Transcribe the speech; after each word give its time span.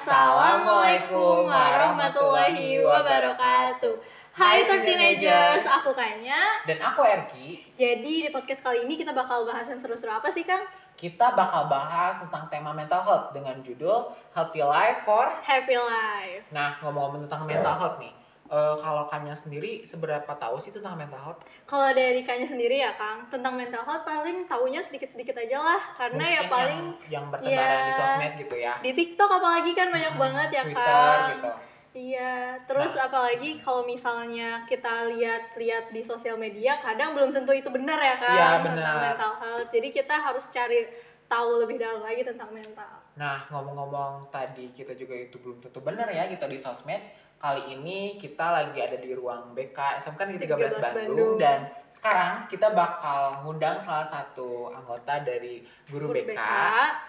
Assalamualaikum 0.00 1.44
warahmatullahi 1.44 2.80
wabarakatuh. 2.80 4.00
Hai 4.32 4.64
Third 4.64 4.88
Teenagers, 4.88 5.68
aku 5.68 5.92
Kanya. 5.92 6.64
Dan 6.64 6.80
aku 6.80 7.04
Ergi. 7.04 7.60
Jadi 7.76 8.24
di 8.24 8.30
podcast 8.32 8.64
kali 8.64 8.88
ini 8.88 8.96
kita 8.96 9.12
bakal 9.12 9.44
bahas 9.44 9.68
yang 9.68 9.76
seru-seru 9.76 10.08
apa 10.08 10.32
sih 10.32 10.40
Kang? 10.40 10.64
Kita 10.96 11.36
bakal 11.36 11.68
bahas 11.68 12.16
tentang 12.16 12.48
tema 12.48 12.72
mental 12.72 13.04
health 13.04 13.36
dengan 13.36 13.60
judul 13.60 14.16
Healthy 14.32 14.64
Life 14.64 15.04
for 15.04 15.28
Happy 15.44 15.76
Life. 15.76 16.48
Nah, 16.48 16.80
ngomong-ngomong 16.80 17.28
tentang 17.28 17.44
mental 17.44 17.76
health 17.76 18.00
nih. 18.00 18.16
Eh, 18.50 18.74
kalau 18.76 19.06
Kanya 19.06 19.32
sendiri 19.32 19.86
seberapa 19.86 20.32
tahu 20.34 20.58
sih 20.58 20.74
tentang 20.74 20.98
mental 20.98 21.20
health? 21.22 21.40
Kalau 21.64 21.90
dari 21.94 22.20
Kanya 22.20 22.46
sendiri 22.46 22.82
ya 22.82 22.92
Kang, 22.94 23.30
tentang 23.30 23.54
mental 23.54 23.86
health 23.86 24.02
paling 24.02 24.44
taunya 24.44 24.82
sedikit-sedikit 24.82 25.38
aja 25.38 25.58
lah. 25.58 25.82
Karena 25.94 26.24
ya 26.26 26.40
Mungkin 26.42 26.50
paling 26.50 26.82
yang, 27.06 27.14
yang 27.14 27.24
bertebaran 27.30 27.80
di 27.86 27.92
ya, 27.92 27.96
sosmed 27.96 28.32
gitu 28.36 28.56
ya. 28.58 28.74
di 28.82 28.90
TikTok 28.92 29.30
apalagi 29.30 29.70
kan 29.72 29.88
banyak 29.88 30.12
Hmm, 30.12 30.22
banget 30.22 30.48
ya 30.50 30.62
Twitter 30.66 30.82
Kang. 30.82 31.28
gitu. 31.30 31.50
Iya, 31.90 32.34
terus 32.70 32.94
Nah. 32.94 33.10
apalagi 33.10 33.58
kalau 33.58 33.82
misalnya 33.82 34.62
kita 34.62 35.10
lihat-lihat 35.10 35.90
di 35.90 36.06
sosial 36.06 36.38
media, 36.38 36.78
kadang 36.78 37.18
belum 37.18 37.34
tentu 37.34 37.50
itu 37.50 37.66
benar 37.66 37.98
ya 37.98 38.14
kan 38.14 38.30
Iya, 38.30 38.48
tentang 38.62 38.74
benar. 38.78 39.02
mental 39.10 39.32
health. 39.42 39.68
Jadi 39.74 39.88
kita 39.90 40.14
harus 40.14 40.46
cari 40.54 40.86
tahu 41.26 41.62
lebih 41.62 41.82
dalam 41.82 42.02
lagi 42.02 42.22
tentang 42.22 42.50
mental. 42.50 42.94
Nah, 43.14 43.42
ngomong-ngomong 43.50 44.30
tadi 44.30 44.70
kita 44.70 44.94
juga 44.94 45.18
itu 45.18 45.34
belum 45.38 45.58
tentu 45.58 45.82
benar 45.82 46.06
ya 46.10 46.30
gitu 46.30 46.46
di 46.46 46.58
sosmed. 46.58 47.02
Kali 47.40 47.72
ini 47.72 48.20
kita 48.20 48.52
lagi 48.52 48.76
ada 48.84 49.00
di 49.00 49.16
ruang 49.16 49.56
BK 49.56 49.96
SMK 50.04 50.20
Negeri 50.28 50.44
13 50.44 50.76
13 50.76 50.76
Bandung, 50.76 50.92
Bandung. 50.92 51.32
dan 51.40 51.58
sekarang 51.88 52.44
kita 52.52 52.68
bakal 52.76 53.40
ngundang 53.40 53.80
salah 53.80 54.04
satu 54.04 54.68
anggota 54.76 55.24
dari 55.24 55.64
guru, 55.88 56.12
Guru 56.12 56.20
BK. 56.20 56.36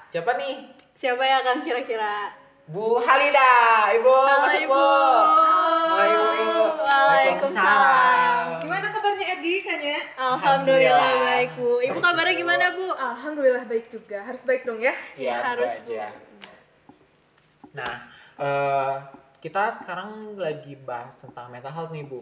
Siapa 0.08 0.32
nih? 0.40 0.72
Siapa 0.96 1.20
ya 1.20 1.44
kan 1.44 1.68
kira-kira? 1.68 2.32
Bu 2.72 3.04
Halida, 3.04 3.92
Ibu 3.92 4.08
Halo 4.08 4.40
masuk 4.48 4.62
Ibu. 4.64 4.72
Bu. 4.72 4.88
Halo 6.00 6.24
Ibu. 6.32 6.64
Waalaikumsalam. 6.80 8.44
Gimana 8.64 8.88
kabarnya 8.88 9.26
Ergi 9.36 9.56
Kanya? 9.68 10.00
Alhamdulillah 10.16 10.96
Alhamdulillah. 10.96 11.28
baik 11.28 11.50
Bu. 11.60 11.72
Ibu 11.84 12.00
kabarnya 12.00 12.36
gimana 12.40 12.66
Bu? 12.72 12.88
Alhamdulillah 12.96 13.64
baik 13.68 13.92
juga. 13.92 14.24
Harus 14.24 14.40
baik 14.48 14.64
dong 14.64 14.80
ya. 14.80 14.96
Iya, 15.20 15.44
Harus, 15.44 15.76
Bu 15.84 15.92
aja. 15.92 16.08
Nah, 17.76 17.94
eh, 18.40 18.96
kita 19.42 19.74
sekarang 19.74 20.38
lagi 20.38 20.78
bahas 20.78 21.18
tentang 21.18 21.50
mental 21.50 21.74
health 21.74 21.90
nih, 21.90 22.06
Bu. 22.06 22.22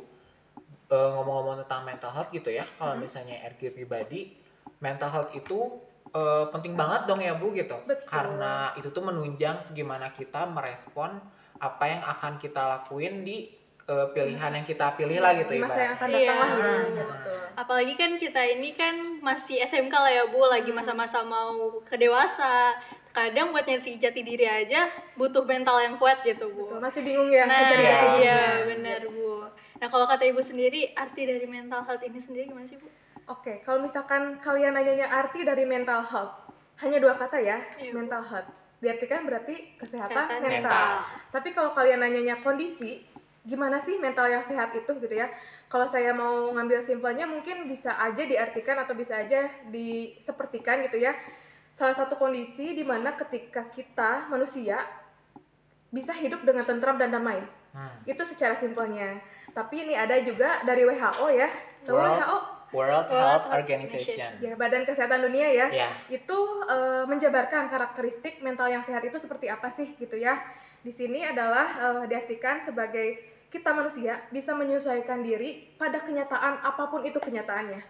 Eh, 0.89 1.09
ngomong-ngomong 1.13 1.61
tentang 1.61 1.85
mental 1.85 2.09
health 2.09 2.31
gitu 2.31 2.49
ya, 2.49 2.65
kalau 2.75 2.95
Mhm. 2.95 3.01
misalnya 3.03 3.35
RG 3.45 3.69
pribadi, 3.69 4.33
mental 4.79 5.09
health 5.09 5.31
itu 5.33 5.77
eh, 6.09 6.45
penting 6.49 6.73
banget 6.73 7.05
dong 7.05 7.21
ya, 7.21 7.37
Bu 7.37 7.53
gitu. 7.53 7.77
Betul. 7.85 8.09
Karena 8.09 8.73
itu 8.73 8.89
tuh 8.89 9.05
menunjang 9.05 9.61
segimana 9.61 10.09
kita 10.09 10.49
merespon 10.49 11.21
apa 11.55 11.85
yang 11.85 12.01
akan 12.01 12.41
kita 12.41 12.57
lakuin 12.57 13.21
di 13.21 13.53
eh, 13.85 14.07
pilihan 14.09 14.53
yang 14.53 14.61
kita 14.63 14.93
pilih 14.93 15.17
lah 15.17 15.33
gitu 15.33 15.49
Di 15.49 15.61
masa 15.61 15.81
yang 15.81 15.93
akan 15.93 16.07
Iya. 16.09 16.17
datang 16.19 16.37
lah 16.37 16.49
gitu. 16.49 16.61
Hmm. 16.65 17.09
Betul. 17.09 17.37
Apalagi 17.55 17.93
kan 17.95 18.11
kita 18.15 18.41
ini 18.47 18.69
kan 18.73 18.95
masih 19.19 19.57
SMK 19.59 19.89
lah 19.91 20.11
ya 20.11 20.23
Bu, 20.25 20.45
lagi 20.45 20.69
masa-masa 20.69 21.21
mau 21.21 21.53
ke 21.83 21.93
dewasa. 21.93 22.77
Kadang 23.19 23.51
buat 23.51 23.67
nyari 23.67 23.99
jati 23.99 24.23
diri 24.23 24.47
aja 24.47 24.87
butuh 25.13 25.43
mental 25.43 25.75
yang 25.77 25.99
kuat 25.99 26.23
gitu 26.23 26.47
Bu. 26.47 26.71
Betul. 26.71 26.79
Masih 26.79 27.01
bingung 27.03 27.27
ya 27.27 27.43
Nah, 27.43 27.59
Iya. 27.59 27.67
jati 27.67 27.83
diri. 27.83 28.19
iya 28.21 28.39
benar 28.63 29.01
Bu. 29.05 29.43
Nah 29.75 29.87
kalau 29.87 30.05
kata 30.05 30.23
Ibu 30.23 30.39
sendiri, 30.39 30.95
arti 30.95 31.27
dari 31.27 31.43
mental 31.43 31.83
health 31.83 31.99
ini 32.01 32.15
sendiri 32.17 32.47
gimana 32.47 32.63
sih 32.63 32.79
Bu? 32.79 32.87
Oke, 33.27 33.59
kalau 33.61 33.83
misalkan 33.83 34.39
kalian 34.39 34.71
nanyanya 34.71 35.05
arti 35.05 35.43
dari 35.43 35.61
mental 35.61 35.99
health, 36.01 36.31
hanya 36.79 36.97
dua 36.97 37.13
kata 37.13 37.37
ya, 37.37 37.59
Iya. 37.75 37.91
mental 37.91 38.23
health. 38.23 38.47
Diartikan 38.79 39.27
berarti 39.27 39.75
kesehatan 39.75 40.07
Kesehatan 40.07 40.39
mental. 40.39 40.71
mental. 40.71 40.87
Tapi 41.29 41.49
kalau 41.51 41.71
kalian 41.73 41.99
nanyanya 41.99 42.39
kondisi, 42.39 43.03
gimana 43.43 43.77
sih 43.77 43.99
mental 43.99 44.27
yang 44.27 44.41
sehat 44.41 44.71
itu 44.71 44.87
gitu 44.95 45.11
ya? 45.11 45.27
Kalau 45.67 45.83
saya 45.85 46.09
mau 46.09 46.47
ngambil 46.49 46.79
simpelnya 46.81 47.27
mungkin 47.27 47.67
bisa 47.67 47.91
aja 47.93 48.23
diartikan 48.23 48.79
atau 48.79 48.95
bisa 48.95 49.19
aja 49.19 49.51
disepertikan 49.67 50.79
gitu 50.81 50.97
ya. 50.97 51.11
Salah 51.79 51.95
satu 51.95 52.19
kondisi 52.19 52.75
di 52.75 52.83
mana 52.83 53.15
ketika 53.15 53.63
kita 53.71 54.27
manusia 54.27 54.83
bisa 55.87 56.11
hidup 56.11 56.43
dengan 56.43 56.67
tentram 56.67 56.99
dan 56.99 57.15
damai. 57.15 57.39
Hmm. 57.71 58.03
Itu 58.03 58.27
secara 58.27 58.59
simpelnya. 58.59 59.23
Tapi 59.55 59.87
ini 59.87 59.95
ada 59.95 60.19
juga 60.19 60.59
dari 60.67 60.83
WHO 60.83 61.25
ya. 61.31 61.47
Tahu 61.87 61.95
World 61.95 62.19
WHO? 62.19 62.37
World 62.69 63.07
Health 63.09 63.47
Health 63.47 63.47
Organization. 63.55 64.29
Ya, 64.43 64.53
Badan 64.59 64.83
Kesehatan 64.85 65.25
Dunia 65.25 65.49
ya 65.49 65.67
Ya. 65.71 65.89
itu 66.11 66.37
eh, 66.67 67.03
menjabarkan 67.07 67.71
karakteristik 67.71 68.43
mental 68.45 68.69
yang 68.69 68.83
sehat 68.85 69.01
itu 69.01 69.17
seperti 69.17 69.47
apa 69.49 69.71
sih 69.73 69.95
gitu 69.97 70.19
ya. 70.19 70.37
Di 70.83 70.91
sini 70.91 71.23
adalah 71.23 71.79
eh, 71.79 72.03
diartikan 72.11 72.61
sebagai 72.61 73.17
kita 73.49 73.73
manusia 73.73 74.21
bisa 74.29 74.53
menyesuaikan 74.53 75.25
diri 75.25 75.73
pada 75.79 75.97
kenyataan 75.97 76.61
apa 76.61 76.91
pun 76.91 77.01
itu 77.07 77.17
kenyataannya. 77.17 77.81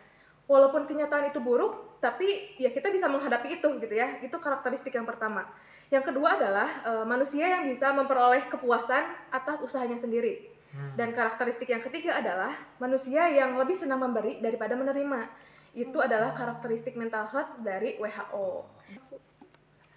Walaupun 0.50 0.90
kenyataan 0.90 1.30
itu 1.30 1.38
buruk, 1.38 2.02
tapi 2.02 2.58
ya 2.58 2.74
kita 2.74 2.90
bisa 2.90 3.06
menghadapi 3.06 3.62
itu 3.62 3.70
gitu 3.78 3.94
ya. 3.94 4.18
Itu 4.26 4.42
karakteristik 4.42 4.98
yang 4.98 5.06
pertama. 5.06 5.46
Yang 5.94 6.10
kedua 6.10 6.42
adalah 6.42 6.70
eh, 6.90 7.06
manusia 7.06 7.46
yang 7.46 7.70
bisa 7.70 7.94
memperoleh 7.94 8.50
kepuasan 8.50 9.30
atas 9.30 9.62
usahanya 9.62 10.02
sendiri. 10.02 10.50
Hmm. 10.74 10.98
Dan 10.98 11.14
karakteristik 11.14 11.70
yang 11.70 11.86
ketiga 11.86 12.18
adalah 12.18 12.54
manusia 12.82 13.30
yang 13.30 13.62
lebih 13.62 13.78
senang 13.78 14.02
memberi 14.02 14.42
daripada 14.42 14.74
menerima. 14.74 15.30
Itu 15.78 16.02
adalah 16.02 16.34
karakteristik 16.34 16.98
mental 16.98 17.30
health 17.30 17.62
dari 17.62 18.02
WHO. 18.02 18.66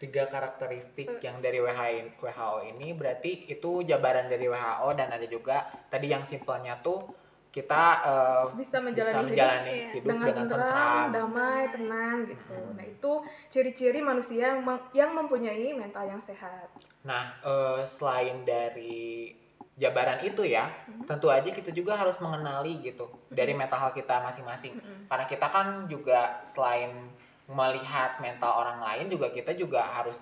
tiga 0.03 0.27
karakteristik 0.27 1.23
yang 1.23 1.39
dari 1.39 1.63
WHO 1.63 2.75
ini 2.75 2.91
berarti 2.91 3.47
itu 3.47 3.87
jabaran 3.87 4.27
dari 4.27 4.51
WHO 4.51 4.89
dan 4.99 5.15
ada 5.15 5.23
juga 5.31 5.71
tadi 5.87 6.11
yang 6.11 6.27
simpelnya 6.27 6.75
tuh 6.83 7.07
kita 7.53 7.83
eh, 8.03 8.45
Bisa 8.57 8.81
menjalani 8.81 9.13
hidup 9.13 9.29
menjalani 9.29 9.69
iya. 9.71 9.89
hidup 9.93 10.09
dengan 10.09 10.29
dengan 10.33 10.47
tentram. 10.49 11.05
damai, 11.13 11.63
tenang 11.69 12.17
gitu. 12.25 12.57
Hmm. 12.57 12.73
Nah, 12.75 12.87
itu 12.87 13.13
ciri-ciri 13.49 14.01
manusia 14.01 14.43
yang, 14.51 14.65
mem- 14.65 14.89
yang 14.93 15.13
mempunyai 15.13 15.77
mental 15.77 16.09
yang 16.09 16.23
sehat. 16.25 16.73
Nah, 17.05 17.37
eh, 17.39 17.85
selain 17.85 18.41
dari 18.43 19.37
jabaran 19.75 20.21
itu 20.21 20.43
ya, 20.43 20.69
Mhm. 20.89 21.05
tentu 21.05 21.29
aja 21.29 21.45
kita 21.45 21.69
juga 21.71 21.93
harus 21.95 22.17
mengenali 22.19 22.81
gitu 22.83 23.05
dari 23.29 23.53
mental 23.53 23.79
health 23.79 23.95
kita 23.95 24.21
masing-masing. 24.23 24.73
Mm-mm. 24.75 25.05
Karena 25.07 25.25
kita 25.27 25.47
kan 25.47 25.67
juga 25.87 26.41
selain 26.47 27.13
melihat 27.45 28.17
mental 28.17 28.49
orang 28.55 28.81
lain 28.81 29.07
juga 29.09 29.29
kita 29.29 29.53
juga 29.53 29.85
harus 29.85 30.17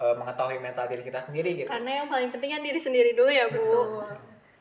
eh, 0.00 0.16
mengetahui 0.16 0.56
mental 0.56 0.88
diri 0.88 1.04
kita 1.04 1.20
sendiri 1.20 1.52
gitu. 1.54 1.68
Karena 1.68 2.00
yang 2.00 2.08
paling 2.08 2.32
penting 2.32 2.56
kan 2.56 2.64
diri 2.64 2.80
sendiri 2.80 3.12
dulu 3.12 3.28
ya 3.28 3.52
Bu. 3.52 3.60
Betul. 3.60 4.08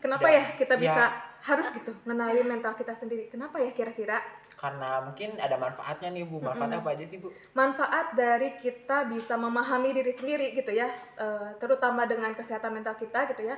Kenapa 0.03 0.27
Dan- 0.27 0.35
ya 0.35 0.43
kita 0.59 0.73
ya. 0.75 1.07
Harus 1.39 1.67
gitu 1.71 1.95
mengenali 2.03 2.43
mental 2.43 2.75
kita 2.75 2.93
sendiri? 2.95 3.31
Kenapa 3.31 3.59
ya 3.59 3.71
kira-kira? 3.71 4.19
Karena 4.59 4.99
mungkin 4.99 5.39
ada 5.39 5.55
manfaatnya 5.55 6.11
nih 6.11 6.27
Bu. 6.27 6.43
Manfaatnya 6.43 6.83
Mm-mm. 6.83 6.91
apa 6.91 6.97
aja 6.99 7.05
sih 7.07 7.17
Bu? 7.23 7.31
manfaat 7.55 8.11
dari 8.11 8.59
kita 8.59 9.07
bisa 9.07 9.39
memahami 9.39 9.95
diri 9.95 10.11
sendiri 10.11 10.51
gitu 10.51 10.75
ya, 10.75 10.91
eh, 11.15 11.49
terutama 11.57 12.03
dengan 12.03 12.35
kesehatan 12.35 12.75
mental 12.75 12.99
kita 12.99 13.23
gitu 13.31 13.47
ya. 13.47 13.55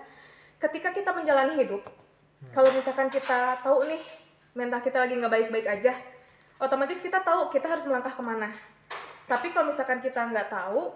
Ketika 0.61 0.93
kita 0.93 1.09
menjalani 1.09 1.57
hidup, 1.57 1.81
Hmm. 2.41 2.53
kalau 2.53 2.69
misalkan 2.73 3.09
kita 3.09 3.61
tahu 3.61 3.85
nih 3.85 4.01
mental 4.53 4.81
kita 4.81 4.97
lagi 5.01 5.13
nggak 5.17 5.29
baik-baik 5.29 5.67
aja, 5.69 5.93
otomatis 6.57 7.01
kita 7.01 7.21
tahu 7.21 7.49
kita 7.49 7.65
harus 7.65 7.85
melangkah 7.85 8.13
ke 8.13 8.21
mana. 8.21 8.49
Tapi 9.25 9.49
kalau 9.53 9.69
misalkan 9.69 10.01
kita 10.01 10.21
nggak 10.29 10.49
tahu 10.49 10.89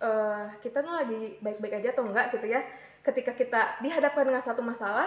eh, 0.00 0.44
kita 0.60 0.80
tuh 0.80 0.92
lagi 0.96 1.36
baik-baik 1.40 1.78
aja 1.78 1.88
atau 1.92 2.04
enggak 2.08 2.32
gitu 2.32 2.48
ya, 2.48 2.60
ketika 3.04 3.32
kita 3.32 3.60
dihadapkan 3.80 4.26
dengan 4.26 4.42
satu 4.42 4.58
masalah, 4.58 5.06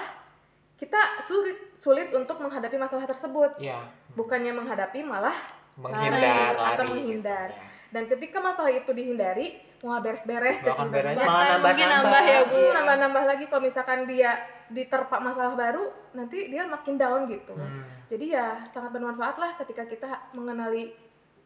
kita 0.76 1.00
sulit 1.24 1.58
sulit 1.80 2.12
untuk 2.12 2.36
menghadapi 2.38 2.76
masalah 2.76 3.06
tersebut. 3.06 3.56
Iya. 3.58 3.88
Bukannya 4.14 4.52
menghadapi 4.52 5.04
malah 5.04 5.36
menghindar 5.76 6.20
Lari 6.24 6.56
lari 6.56 6.72
atau 6.72 6.84
gitu. 6.84 6.92
menghindar. 6.96 7.50
Ya. 7.52 7.64
dan 7.86 8.12
ketika 8.12 8.44
masalah 8.44 8.72
itu 8.72 8.92
dihindari 8.92 9.56
mau 9.80 9.96
beres-beres 10.04 10.60
cacing 10.60 10.92
beres, 10.92 11.16
malah 11.16 11.56
nambah 11.56 11.72
mungkin 11.72 11.88
nambah 11.88 12.24
ya, 12.28 12.40
Bu. 12.44 12.56
Iya. 12.60 12.72
nambah-nambah 12.76 13.24
lagi 13.24 13.46
kalau 13.48 13.64
misalkan 13.64 14.00
dia 14.04 14.32
diterpa 14.68 15.16
masalah 15.20 15.56
baru 15.56 15.84
nanti 16.12 16.52
dia 16.52 16.68
makin 16.68 17.00
down 17.00 17.24
gitu 17.30 17.56
Hmm. 17.56 17.84
jadi 18.12 18.26
ya 18.36 18.48
sangat 18.72 18.92
bermanfaat 18.92 19.36
lah 19.40 19.52
ketika 19.56 19.88
kita 19.88 20.10
mengenali 20.32 20.92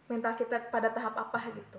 mental 0.07 0.33
kita 0.33 0.57
pada 0.69 0.89
tahap 0.89 1.13
apa 1.19 1.38
gitu 1.54 1.77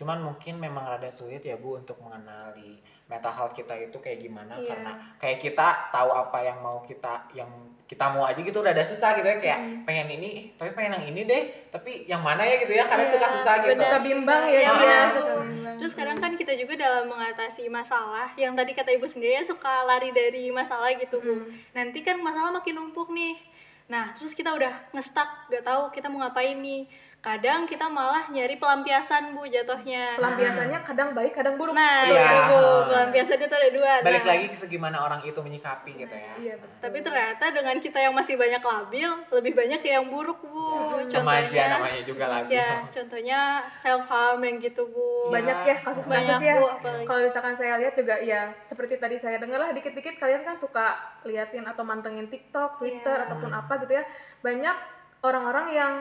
Cuman 0.00 0.24
mungkin 0.24 0.56
memang 0.56 0.88
rada 0.88 1.12
sulit 1.12 1.44
ya 1.44 1.54
Bu 1.54 1.76
untuk 1.76 2.00
mengenali 2.00 2.80
mental 3.04 3.28
health 3.30 3.52
kita 3.52 3.76
itu 3.76 3.94
kayak 3.94 4.16
gimana 4.18 4.56
Iya. 4.56 4.68
karena 4.70 4.92
kayak 5.18 5.38
kita 5.38 5.92
tahu 5.92 6.08
apa 6.08 6.38
yang 6.40 6.58
mau 6.58 6.80
kita 6.80 7.28
yang 7.30 7.50
kita 7.84 8.06
mau 8.08 8.22
aja 8.22 8.38
gitu 8.38 8.62
rada 8.62 8.80
susah 8.80 9.12
gitu 9.12 9.26
ya 9.26 9.36
kayak 9.36 9.58
Hmm. 9.58 9.82
pengen 9.82 10.08
ini 10.08 10.30
tapi 10.54 10.70
pengen 10.72 10.94
yang 10.94 11.06
ini 11.10 11.20
deh 11.26 11.42
tapi 11.68 12.06
yang 12.06 12.22
mana 12.22 12.40
ya 12.40 12.56
gitu 12.56 12.70
ya 12.70 12.86
karena 12.86 13.04
Iya, 13.04 13.12
suka 13.12 13.26
susah 13.28 13.54
gitu. 13.58 13.68
benar. 13.68 13.82
suka 13.82 13.98
bimbang 14.00 14.42
ya 14.42 14.50
Iya, 14.54 14.60
dia 14.62 14.72
benar. 14.78 15.06
suka 15.12 15.32
bimbang 15.36 15.76
Terus 15.76 15.92
sekarang 15.92 16.16
kan 16.18 16.32
kita 16.34 16.52
juga 16.54 16.74
dalam 16.76 17.04
mengatasi 17.06 17.64
masalah 17.68 18.28
yang 18.36 18.52
tadi 18.52 18.72
kata 18.72 18.90
ibu 18.90 19.04
sendiri 19.04 19.32
ya 19.34 19.42
suka 19.42 19.82
lari 19.82 20.12
dari 20.12 20.48
masalah 20.50 20.92
gitu 20.92 21.18
bu. 21.18 21.34
Hmm. 21.34 21.48
Nanti 21.72 22.00
kan 22.00 22.20
masalah 22.20 22.52
makin 22.52 22.76
numpuk 22.78 23.08
nih. 23.10 23.40
Nah 23.88 24.12
terus 24.12 24.32
kita 24.32 24.52
udah 24.52 24.70
ngestak, 24.90 25.48
gak 25.48 25.64
tahu 25.66 25.88
kita 25.90 26.06
mau 26.06 26.20
ngapain 26.20 26.54
nih. 26.54 26.84
Kadang 27.20 27.68
kita 27.68 27.84
malah 27.84 28.24
nyari 28.26 28.56
pelampiasan 28.56 29.36
bu 29.36 29.44
jatuhnya 29.44 30.16
Pelampiasannya 30.16 30.80
kadang 30.80 31.12
baik, 31.12 31.36
kadang 31.36 31.60
buruk. 31.60 31.76
nah 31.76 32.00
Iya. 32.02 32.16
iya 32.16 32.40
bu 32.48 32.60
pelampiasan 32.88 33.36
itu 33.38 33.54
ada 33.54 33.68
dua 33.68 33.92
balik 34.00 34.22
Nah, 34.22 34.30
lagi 34.30 34.46
ke 34.48 34.56
segimana 34.56 34.96
orang 34.98 35.20
itu 35.22 35.36
menyikapi 35.36 36.00
gitu 36.00 36.08
ya 36.10 36.32
Iya, 36.34 36.54
betul. 36.56 36.80
tapi 36.80 36.98
ternyata 37.00 37.44
dengan 37.52 37.76
kita 37.76 37.98
yang 38.00 38.16
masih 38.16 38.34
banyak 38.34 38.62
labil 38.62 39.10
lebih 39.30 39.52
banyak 39.52 39.80
yang 39.84 40.04
buruk 40.08 40.40
bu 40.40 40.64
Ya, 41.04 41.20
remaja 41.20 41.62
namanya 41.70 42.02
juga 42.02 42.24
lagi 42.26 42.48
ya 42.50 42.70
contohnya 42.88 43.40
self 43.76 44.04
harm 44.06 44.40
yang 44.40 44.56
gitu 44.58 44.82
bu 44.86 45.28
banyak 45.28 45.58
ya 45.62 45.76
kasus-kasus 45.78 46.08
banyak 46.08 46.40
ya. 46.40 46.54
bu 46.56 46.66
apalagi 46.72 47.04
Kalau 47.04 47.20
misalkan 47.22 47.54
saya 47.54 47.74
lihat 47.76 47.94
juga 47.94 48.16
ya 48.16 48.48
seperti 48.64 48.96
tadi 48.96 49.16
saya 49.16 49.36
dengar 49.36 49.60
lah 49.60 49.70
dikit-dikit 49.70 50.16
kalian 50.16 50.40
kan 50.40 50.56
suka 50.56 50.96
liatin 51.22 51.62
atau 51.62 51.84
mantengin 51.84 52.26
TikTok, 52.26 52.80
Twitter 52.80 53.12
Iya. 53.14 53.24
ataupun 53.26 53.50
Hmm. 53.50 53.60
apa 53.60 53.72
gitu 53.78 53.92
ya. 53.92 54.04
Banyak 54.40 54.76
orang-orang 55.20 55.66
yang 55.70 55.92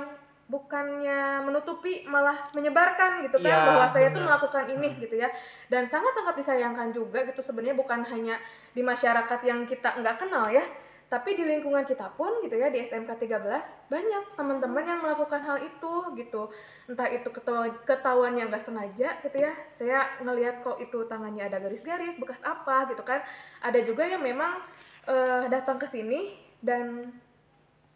bukannya 0.49 1.45
menutupi 1.45 2.09
malah 2.09 2.49
menyebarkan 2.57 3.21
gitu 3.29 3.37
kan 3.37 3.53
Iya, 3.53 3.65
bahwa 3.69 3.85
saya 3.93 4.07
tuh 4.09 4.25
melakukan 4.25 4.65
ini 4.65 4.89
Hmm. 4.89 4.99
gitu 5.05 5.15
ya. 5.21 5.29
Dan 5.69 5.85
sangat-sangat 5.85 6.41
disayangkan 6.41 6.89
juga 6.89 7.21
gitu 7.29 7.45
sebenarnya 7.45 7.77
bukan 7.77 8.01
hanya 8.09 8.41
di 8.73 8.81
masyarakat 8.81 9.39
yang 9.45 9.69
kita 9.69 10.01
nggak 10.01 10.17
kenal 10.17 10.49
ya, 10.49 10.65
tapi 11.05 11.33
di 11.33 11.41
lingkungan 11.45 11.85
kita 11.85 12.05
pun 12.17 12.41
gitu 12.45 12.53
ya 12.53 12.69
di 12.69 12.81
SMK 12.81 13.17
13 13.17 13.89
banyak 13.89 14.23
teman-teman 14.37 14.83
yang 14.85 14.99
melakukan 15.01 15.41
hal 15.41 15.57
itu 15.57 15.93
gitu 16.13 16.53
entah 16.85 17.09
itu 17.09 17.29
ketawa, 17.33 17.65
ketahuannya 17.81 18.45
nggak 18.45 18.61
sengaja 18.61 19.17
gitu 19.25 19.37
ya 19.41 19.53
saya 19.81 20.05
ngelihat 20.21 20.61
kok 20.61 20.77
itu 20.77 21.09
tangannya 21.09 21.49
ada 21.49 21.57
garis-garis 21.57 22.13
bekas 22.21 22.37
apa 22.45 22.93
gitu 22.93 23.01
kan 23.01 23.25
ada 23.65 23.81
juga 23.81 24.05
yang 24.05 24.21
memang 24.21 24.61
eh, 25.09 25.49
datang 25.49 25.81
ke 25.81 25.89
sini 25.89 26.37
dan 26.61 27.01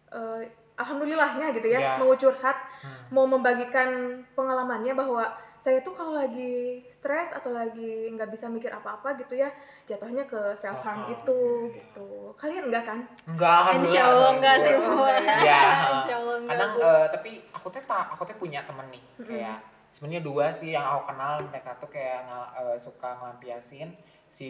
eh, 0.09 0.49
alhamdulillahnya 0.75 1.53
gitu 1.53 1.67
ya 1.67 1.79
Ya. 1.79 1.91
mau 1.97 2.13
curhat 2.13 2.57
Hmm. 2.81 3.07
mau 3.09 3.23
membagikan 3.23 3.89
pengalamannya 4.33 4.91
bahwa 4.91 5.23
saya 5.55 5.79
tuh 5.79 5.95
kalau 5.95 6.19
lagi 6.19 6.83
stres 6.91 7.31
atau 7.31 7.55
lagi 7.55 8.11
nggak 8.11 8.27
bisa 8.27 8.51
mikir 8.51 8.67
apa-apa 8.67 9.15
gitu 9.15 9.39
ya 9.39 9.47
jatuhnya 9.83 10.27
ke 10.27 10.35
self 10.53 10.83
harm 10.83 11.07
Self-harm, 11.07 11.13
itu 11.15 11.39
iya. 11.39 11.75
gitu 11.79 12.07
kalian 12.35 12.63
enggak 12.67 12.83
kan 12.83 12.99
enggak 13.23 13.55
alhamdulillah 13.55 13.87
Insya 13.87 14.03
Allah 14.03 14.29
enggak 14.35 14.55
sih 14.57 14.67
ya. 14.67 15.63
Allah 16.11 16.35
enggak 16.35 16.51
kadang 16.51 16.69
bu 16.69 16.79
eh, 16.81 17.05
tapi 17.07 17.31
aku 17.49 17.67
tuh 17.69 17.81
tak 17.81 18.05
aku 18.11 18.21
tuh 18.27 18.35
punya 18.35 18.59
temen 18.67 18.87
nih 18.91 19.03
Mm-mm. 19.15 19.23
kayak 19.23 19.57
sebenarnya 19.95 20.21
dua 20.21 20.45
sih 20.51 20.69
yang 20.75 20.83
aku 20.83 21.01
kenal 21.07 21.33
mereka 21.47 21.71
tuh 21.79 21.87
kayak 21.87 22.19
eh, 22.59 22.75
suka 22.75 23.09
ngelampiasin 23.15 23.95
si 24.27 24.49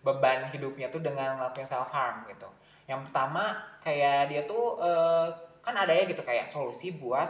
beban 0.00 0.48
hidupnya 0.48 0.88
tuh 0.88 1.00
dengan 1.00 1.36
ngelakuin 1.36 1.68
self 1.68 1.88
harm 1.88 2.24
gitu 2.28 2.48
yang 2.84 3.00
pertama 3.08 3.56
kayak 3.80 4.28
dia 4.28 4.42
tuh 4.44 4.76
eh, 4.80 5.28
kan 5.64 5.74
ada 5.76 5.92
ya 5.92 6.04
gitu 6.04 6.20
kayak 6.20 6.44
solusi 6.48 6.92
buat 6.96 7.28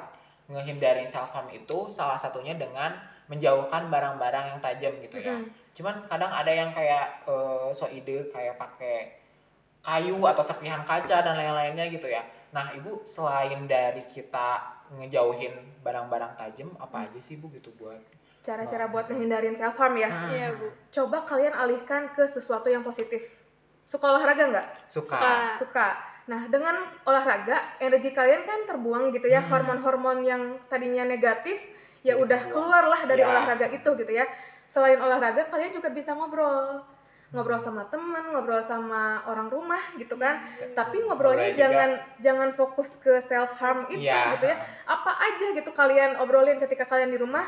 ngehindarin 0.50 1.08
self 1.08 1.30
harm 1.32 1.48
itu 1.48 1.88
salah 1.88 2.18
satunya 2.18 2.52
dengan 2.58 2.92
menjauhkan 3.30 3.88
barang-barang 3.88 4.44
yang 4.52 4.60
tajam 4.60 4.92
gitu 5.00 5.16
ya. 5.16 5.32
Mm-mm. 5.40 5.48
cuman 5.74 6.06
kadang 6.06 6.30
ada 6.30 6.52
yang 6.52 6.70
kayak 6.70 7.24
eh, 7.26 7.68
so 7.72 7.86
ide 7.88 8.28
kayak 8.30 8.54
pakai 8.58 9.18
kayu 9.84 10.16
atau 10.24 10.40
serpihan 10.44 10.80
kaca 10.84 11.20
dan 11.20 11.34
lain-lainnya 11.36 11.92
gitu 11.92 12.08
ya. 12.08 12.24
Nah 12.56 12.72
ibu 12.72 13.04
selain 13.04 13.68
dari 13.68 14.00
kita 14.14 14.62
ngejauhin 14.96 15.52
barang-barang 15.84 16.36
tajam 16.38 16.72
apa 16.80 17.08
aja 17.08 17.20
sih 17.20 17.36
bu 17.36 17.48
gitu 17.52 17.68
buat 17.76 18.00
cara-cara 18.44 18.92
buat 18.92 19.08
ngehindarin 19.08 19.56
self 19.56 19.76
harm 19.80 19.96
ya? 19.96 20.08
Hmm, 20.12 20.28
Iya, 20.28 20.48
Bu. 20.52 20.68
coba 20.92 21.24
kalian 21.24 21.56
alihkan 21.56 22.12
ke 22.12 22.28
sesuatu 22.28 22.68
yang 22.68 22.84
positif 22.84 23.24
suka 23.84 24.06
olahraga 24.08 24.44
nggak 24.48 24.66
suka, 24.88 25.16
Suka. 25.16 25.32
suka 25.60 25.88
nah 26.24 26.48
dengan 26.48 26.72
olahraga 27.04 27.76
energi 27.78 28.08
kalian 28.08 28.42
kan 28.42 28.64
terbuang 28.64 29.12
gitu 29.12 29.28
ya 29.28 29.44
Hmm. 29.44 29.50
hormon-hormon 29.50 30.18
yang 30.20 30.42
tadinya 30.66 31.04
negatif 31.04 31.60
ya 32.00 32.12
Jadi 32.12 32.22
udah 32.22 32.40
terbuang. 32.42 32.54
keluarlah 32.64 33.00
dari 33.04 33.20
Ya. 33.20 33.28
olahraga 33.28 33.66
itu 33.68 33.90
gitu 33.94 34.08
ya 34.08 34.24
selain 34.64 34.96
olahraga 34.96 35.44
kalian 35.44 35.72
juga 35.72 35.92
bisa 35.92 36.12
ngobrol 36.12 36.80
ngobrol 37.28 37.58
sama 37.58 37.84
teman 37.84 38.30
ngobrol 38.30 38.62
sama 38.62 39.20
orang 39.26 39.50
rumah 39.50 39.82
gitu 39.94 40.14
kan 40.14 40.40
tapi 40.72 41.02
ngobrolnya 41.02 41.50
Boleh 41.50 41.52
juga. 41.52 41.60
jangan 41.60 41.90
jangan 42.18 42.48
fokus 42.54 42.88
ke 42.96 43.20
self 43.20 43.52
harm 43.54 43.84
itu 43.90 44.00
Iya. 44.00 44.38
gitu 44.38 44.46
ya 44.46 44.56
apa 44.86 45.12
aja 45.20 45.46
gitu 45.52 45.70
kalian 45.70 46.16
obrolin 46.16 46.56
ketika 46.56 46.86
kalian 46.86 47.10
di 47.10 47.18
rumah 47.18 47.44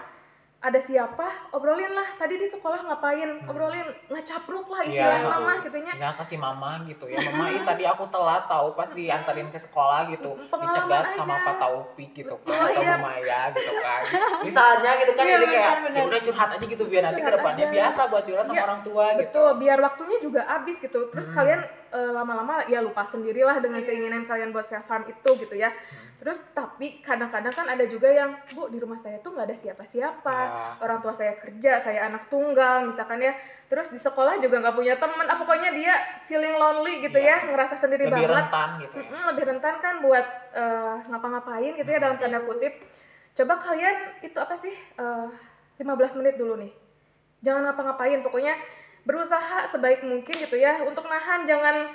ada 0.66 0.80
siapa 0.80 1.22
obrolin 1.50 1.88
lah 1.88 2.08
tadi 2.16 2.34
di 2.36 2.48
sekolah 2.48 2.82
ngapain 2.82 3.30
Hmm. 3.36 3.46
obrolin 3.46 3.86
ngacapruk 4.08 4.66
lah 4.66 4.82
Iya. 4.82 4.90
istilah 4.90 5.20
mama 5.24 5.52
gitu 5.60 5.76
nya 5.78 5.92
tinggal 5.92 6.14
kasih 6.16 6.38
mama 6.38 6.70
gitu 6.82 7.04
ya 7.06 7.18
mama 7.28 7.44
ini 7.48 7.62
tadi 7.62 7.84
aku 7.84 8.04
telat 8.08 8.44
tahu 8.46 8.74
pas 8.74 8.90
diantarin 8.90 9.46
ke 9.46 9.58
sekolah 9.58 10.10
gitu 10.10 10.34
dicegat 10.34 11.14
sama. 11.14 11.38
Pak 11.38 11.54
Taufik 11.56 12.10
gitu 12.12 12.34
kan 12.42 12.58
atau 12.66 12.82
iya. 12.82 12.96
Maya 12.98 13.40
gitu 13.52 13.72
kan 13.76 14.00
misalnya 14.42 14.90
gitu 14.98 15.12
kan 15.12 15.24
Iya, 15.24 15.34
jadi 15.36 15.46
kayak 15.48 15.72
ya 15.88 16.02
udah 16.02 16.20
curhat 16.20 16.48
aja 16.50 16.64
gitu 16.66 16.84
biar 16.84 17.02
nanti 17.04 17.14
Curhat 17.16 17.28
ke 17.28 17.36
depannya 17.36 17.64
aja. 17.64 17.74
biasa 17.76 18.00
buat 18.08 18.22
curhat 18.24 18.44
sama 18.44 18.56
Iya, 18.56 18.64
orang 18.64 18.80
tua 18.82 19.04
gitu 19.12 19.22
betul 19.22 19.48
biar 19.56 19.78
waktunya 19.80 20.18
juga 20.18 20.40
habis 20.44 20.76
gitu 20.78 20.98
terus 21.06 21.26
Hmm. 21.26 21.36
kalian 21.36 21.60
eh, 21.88 22.10
lama-lama 22.10 22.64
ya 22.64 22.80
lupa 22.80 23.02
sendirilah 23.02 23.58
dengan 23.58 23.78
Iya. 23.78 23.86
keinginan 23.86 24.22
kalian 24.24 24.50
buat 24.50 24.64
self 24.64 24.86
harm 24.86 25.04
itu 25.04 25.30
gitu 25.36 25.54
ya. 25.54 25.70
Terus 26.16 26.40
tapi 26.50 26.98
kadang-kadang 27.00 27.52
kan 27.52 27.66
ada 27.66 27.84
juga 27.84 28.08
yang 28.08 28.32
bu 28.48 28.66
di 28.66 28.80
rumah 28.80 28.96
saya 28.96 29.20
tuh 29.20 29.36
nggak 29.36 29.46
ada 29.46 29.56
siapa-siapa. 29.56 30.36
Ya. 30.38 30.80
orang 30.80 30.98
tua 30.98 31.12
saya 31.12 31.36
kerja 31.36 31.78
saya 31.78 32.06
anak 32.06 32.26
tunggal 32.26 32.84
misalkan 32.84 33.20
ya. 33.20 33.36
Terus 33.66 33.90
di 33.90 33.98
sekolah 33.98 34.38
juga 34.38 34.58
nggak 34.58 34.74
punya 34.74 34.94
teman. 34.96 35.26
Ah 35.26 35.36
pokoknya 35.36 35.70
dia 35.70 35.94
feeling 36.24 36.54
lonely 36.54 37.00
gitu 37.00 37.16
Iya. 37.16 37.44
ya 37.44 37.52
ngerasa 37.52 37.74
sendiri 37.76 38.06
lebih 38.06 38.24
banget. 38.24 38.48
rentan 38.48 38.68
gitu 38.80 38.96
ya. 38.96 39.04
Mm-mm, 39.04 39.22
lebih 39.30 39.44
rentan 39.46 39.74
kan 39.78 39.94
buat 40.00 40.26
eh, 40.52 40.94
ngapa-ngapain 41.06 41.72
gitu 41.74 41.88
ya 41.88 41.98
dalam 41.98 42.16
tanda 42.16 42.40
kutip. 42.40 42.72
Coba 43.34 43.54
kalian 43.56 43.96
itu 44.22 44.38
apa 44.40 44.56
sih 44.56 44.72
eh, 44.72 45.28
15 45.76 45.84
menit 46.16 46.40
dulu 46.40 46.56
nih. 46.56 46.72
Jangan 47.44 47.68
ngapa-ngapain. 47.68 48.24
Pokoknya 48.24 48.56
berusaha 49.06 49.70
sebaik 49.70 50.02
mungkin 50.02 50.34
gitu 50.34 50.58
ya 50.58 50.82
untuk 50.82 51.06
nahan 51.06 51.46
jangan 51.46 51.88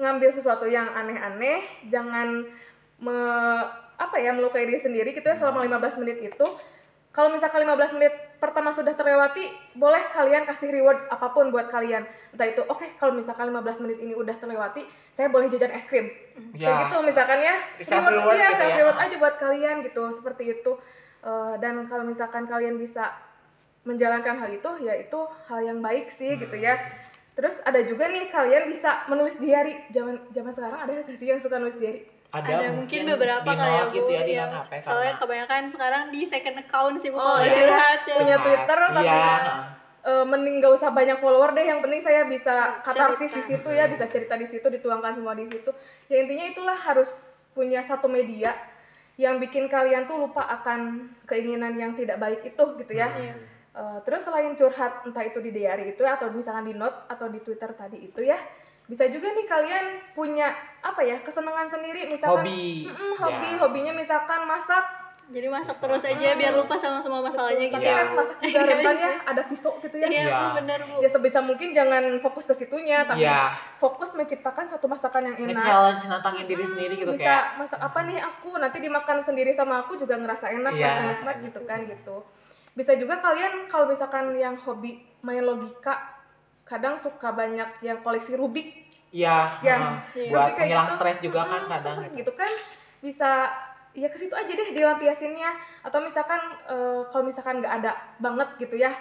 ngambil 0.00 0.28
sesuatu 0.32 0.64
yang 0.64 0.88
aneh-aneh 0.92 1.64
jangan 1.92 2.48
me, 3.00 3.16
apa 3.96 4.16
ya 4.20 4.32
melukai 4.32 4.68
diri 4.68 4.80
sendiri 4.80 5.12
gitu 5.12 5.24
ya 5.24 5.36
selama 5.36 5.64
15 5.64 6.00
menit 6.04 6.32
itu. 6.32 6.46
Kalau 7.12 7.32
misalkan 7.32 7.64
15 7.64 7.96
menit 7.96 8.12
pertama 8.36 8.68
sudah 8.76 8.92
terlewati 8.92 9.48
boleh 9.72 10.04
kalian 10.12 10.44
kasih 10.44 10.68
reward 10.68 11.08
apa 11.08 11.32
pun 11.32 11.48
buat 11.48 11.72
kalian. 11.72 12.04
Entah 12.36 12.44
itu 12.44 12.60
oke 12.60 13.00
kalau 13.00 13.16
misalkan 13.16 13.48
15 13.48 13.80
menit 13.88 13.98
ini 14.04 14.12
udah 14.12 14.36
terlewati 14.36 14.84
saya 15.16 15.32
boleh 15.32 15.48
jajan 15.48 15.72
es 15.72 15.88
krim. 15.88 16.12
Ya. 16.52 16.68
kayak 16.68 16.76
gitu 16.92 16.96
misalkan 17.08 17.40
ya. 17.40 17.56
Self 17.80 18.04
reward 18.04 18.36
iya, 18.36 18.52
gitu 18.52 18.60
self 18.60 18.72
ya. 18.72 18.78
reward 18.84 18.98
aja 19.00 19.14
buat 19.16 19.34
kalian 19.40 19.76
gitu 19.80 20.02
seperti 20.12 20.60
itu. 20.60 20.72
Eh, 21.24 21.54
dan 21.56 21.88
kalau 21.88 22.04
misalkan 22.04 22.44
kalian 22.44 22.76
bisa 22.76 23.16
menjalankan 23.86 24.34
hal 24.36 24.50
itu 24.50 24.70
ya 24.82 24.94
itu 24.94 25.18
hal 25.46 25.60
yang 25.62 25.78
baik 25.78 26.10
sih 26.10 26.34
Hmm. 26.34 26.42
gitu 26.42 26.56
ya. 26.58 26.74
Terus 27.32 27.54
ada 27.62 27.80
juga 27.80 28.08
nih 28.08 28.28
kalian 28.28 28.66
bisa 28.66 29.06
menulis 29.06 29.36
diary. 29.36 29.78
Zaman 29.88 30.18
zaman 30.30 30.50
sekarang 30.50 30.78
ada 30.80 30.90
nggak 30.90 31.14
sih 31.14 31.28
yang 31.28 31.38
suka 31.38 31.56
nulis 31.56 31.76
diary? 31.76 32.02
Ada, 32.26 32.52
ada 32.58 32.68
mungkin 32.74 33.06
beberapa 33.06 33.46
di 33.46 33.54
kali 33.54 33.70
ya 33.70 33.84
gitu 33.94 34.10
ya 34.10 34.22
di 34.22 34.32
Iya. 34.34 34.44
note 34.50 34.56
HP 34.58 34.72
soalnya 34.82 34.92
karena 35.06 35.20
kebanyakan 35.22 35.62
sekarang 35.70 36.02
di 36.10 36.20
second 36.26 36.56
account 36.58 36.96
sih 36.98 37.08
Oh, 37.08 37.16
kalau 37.16 37.38
iya. 37.40 37.54
curhat 37.54 38.00
ya. 38.02 38.14
Punya 38.18 38.36
Twitter, 38.42 38.78
tapi- 38.82 39.06
iya. 39.06 39.34
Eh, 40.06 40.22
mending 40.24 40.54
gak 40.60 40.72
usah 40.72 40.90
banyak 40.92 41.18
follower 41.18 41.50
deh. 41.50 41.64
Yang 41.64 41.80
penting 41.82 42.00
saya 42.00 42.22
bisa 42.24 42.54
katarsis 42.80 43.26
di 43.28 43.42
situ 43.44 43.68
ya 43.68 43.86
bisa 43.86 44.06
cerita 44.06 44.34
di 44.34 44.46
situ 44.46 44.62
dituangkan 44.64 45.14
semua 45.14 45.34
di 45.34 45.46
situ. 45.46 45.70
Ya 46.06 46.16
intinya 46.20 46.46
itulah 46.46 46.74
harus 46.76 47.10
punya 47.52 47.82
satu 47.82 48.06
media 48.06 48.54
yang 49.16 49.38
bikin 49.38 49.66
kalian 49.66 50.04
tuh 50.04 50.20
lupa 50.20 50.46
akan 50.46 50.80
keinginan 51.24 51.74
yang 51.74 51.94
tidak 51.94 52.18
baik 52.18 52.38
itu 52.44 52.64
gitu 52.76 52.92
ya. 52.92 53.10
Iya. 53.12 53.34
Eh, 53.76 53.98
terus 54.02 54.24
selain 54.24 54.56
curhat 54.56 55.04
entah 55.04 55.20
itu 55.20 55.36
di 55.38 55.52
diary 55.52 55.92
itu 55.92 56.00
atau 56.00 56.32
misalkan 56.32 56.64
di 56.64 56.72
note 56.72 56.96
atau 57.06 57.28
di 57.28 57.38
Twitter 57.38 57.68
tadi 57.70 58.00
itu 58.00 58.24
ya 58.24 58.40
bisa 58.82 59.04
juga 59.04 59.28
nih 59.28 59.44
kalian 59.44 59.84
punya 60.12 60.48
apa 60.80 61.02
ya 61.02 61.20
kesenangan 61.20 61.68
sendiri 61.68 62.08
misalkan 62.08 62.40
hobi. 62.40 62.88
Mm-mm, 62.88 63.12
hobi 63.16 63.48
Ya. 63.50 63.58
hobinya 63.58 63.92
misalkan 63.92 64.42
masak. 64.44 64.80
Jadi 65.26 65.50
masak 65.50 65.74
Bisa. 65.74 65.84
terus 65.84 66.02
aja 66.06 66.28
biar 66.32 66.54
lupa 66.54 66.78
sama 66.78 67.02
semua 67.02 67.18
masalahnya 67.20 67.66
Betul, 67.66 67.68
gitu 67.68 67.76
tapi 67.76 67.84
ya. 67.84 67.96
kan 67.98 68.08
masak 68.14 68.36
juga 68.40 68.60
rentan 68.70 68.96
ya 68.96 69.10
ada 69.26 69.42
pisau 69.44 69.72
gitu 69.76 69.96
ya. 69.98 70.06
Iya 70.06 70.20
Iya. 70.22 70.32
bu 70.32 70.46
benar 70.56 70.80
bu. 70.80 70.94
Ya 70.96 71.08
sebisa 71.10 71.38
mungkin 71.42 71.68
jangan 71.70 72.02
fokus 72.16 72.44
ke 72.46 72.54
situnya 72.56 73.04
tapi 73.04 73.26
ya. 73.26 73.52
fokus 73.76 74.14
menciptakan 74.14 74.64
satu 74.64 74.86
masakan 74.86 75.22
yang 75.26 75.36
enak. 75.42 75.52
Nge-challenge 75.52 76.02
nantangin 76.06 76.46
diri 76.46 76.62
Hmm, 76.62 76.70
sendiri 76.72 76.94
gitu 76.96 77.12
bisa 77.12 77.26
kayak. 77.26 77.44
masak 77.58 77.80
apa 77.82 77.98
nih 78.02 78.18
aku? 78.20 78.48
Nanti 78.54 78.78
dimakan 78.78 79.18
sendiri 79.20 79.50
sama 79.50 79.82
aku 79.82 79.98
juga 79.98 80.14
ngerasa 80.14 80.48
enak 80.48 80.72
Iya. 80.72 80.80
ngerasa 80.80 81.02
nikmat 81.12 81.36
gitu 81.44 81.60
kan 81.62 81.80
gitu 81.84 82.16
bisa 82.76 82.92
juga 82.94 83.18
kalian 83.18 83.64
kalau 83.66 83.88
misalkan 83.88 84.36
yang 84.36 84.54
hobi 84.58 84.92
main 85.20 85.40
logika 85.40 86.12
kadang 86.62 86.94
suka 86.96 87.32
banyak 87.32 87.80
yang 87.80 87.98
koleksi 87.98 88.34
Rubik 88.34 88.68
ya, 89.08 89.56
Ya, 89.58 89.74
heeh. 89.74 89.96
iya. 90.20 90.30
buat 90.30 90.52
menghilang 90.54 90.86
gitu. 90.86 90.94
stres 90.94 91.18
juga 91.20 91.40
kan 91.42 91.60
Mm-mm, 91.62 91.72
kadang 91.72 91.96
gitu. 92.12 92.32
kan 92.32 92.50
bisa 92.98 93.30
ya 93.90 94.06
ke 94.06 94.18
situ 94.18 94.34
aja 94.34 94.46
deh 94.46 94.68
dilampiasinnya 94.70 95.50
atau 95.80 95.98
misalkan 96.00 96.36
eh, 96.64 97.00
kalau 97.06 97.24
misalkan 97.24 97.58
nggak 97.58 97.74
ada 97.74 97.90
banget 98.18 98.48
gitu 98.58 98.76
ya 98.76 98.92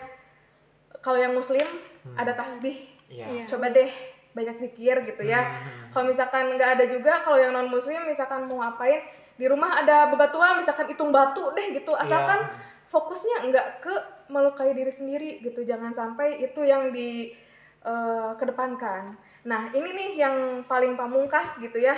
kalau 1.00 1.18
yang 1.18 1.32
muslim 1.32 1.68
Hmm. 2.02 2.14
ada 2.16 2.32
tasbih 2.34 2.86
Iya. 3.06 3.26
Iya. 3.26 3.44
coba 3.46 3.70
deh 3.70 3.90
banyak 4.32 4.56
zikir 4.58 5.04
gitu 5.04 5.26
ya 5.26 5.42
Hmm. 5.42 5.90
kalau 5.90 6.06
misalkan 6.08 6.54
nggak 6.54 6.70
ada 6.72 6.86
juga 6.86 7.18
kalau 7.20 7.36
yang 7.36 7.50
non 7.50 7.66
muslim 7.66 8.06
misalkan 8.06 8.46
mau 8.46 8.62
ngapain 8.62 9.02
di 9.34 9.46
rumah 9.46 9.74
ada 9.76 10.08
bebatuan 10.08 10.56
misalkan 10.56 10.86
hitung 10.86 11.10
batu 11.10 11.50
deh 11.52 11.74
gitu 11.74 11.92
asalkan 11.92 12.46
Iya. 12.46 12.75
Fokusnya 12.88 13.44
enggak 13.44 13.68
ke 13.80 13.94
melukai 14.28 14.72
diri 14.72 14.90
sendiri 14.90 15.40
gitu 15.40 15.62
jangan 15.62 15.92
sampai 15.92 16.40
itu 16.40 16.62
yang 16.62 16.90
di 16.90 17.34
eh, 17.82 18.32
kedepankan 18.36 19.14
nah 19.44 19.70
ini 19.70 19.90
nih 19.92 20.10
yang 20.18 20.36
paling 20.64 20.94
pamungkas 20.94 21.54
gitu 21.58 21.78
ya 21.78 21.94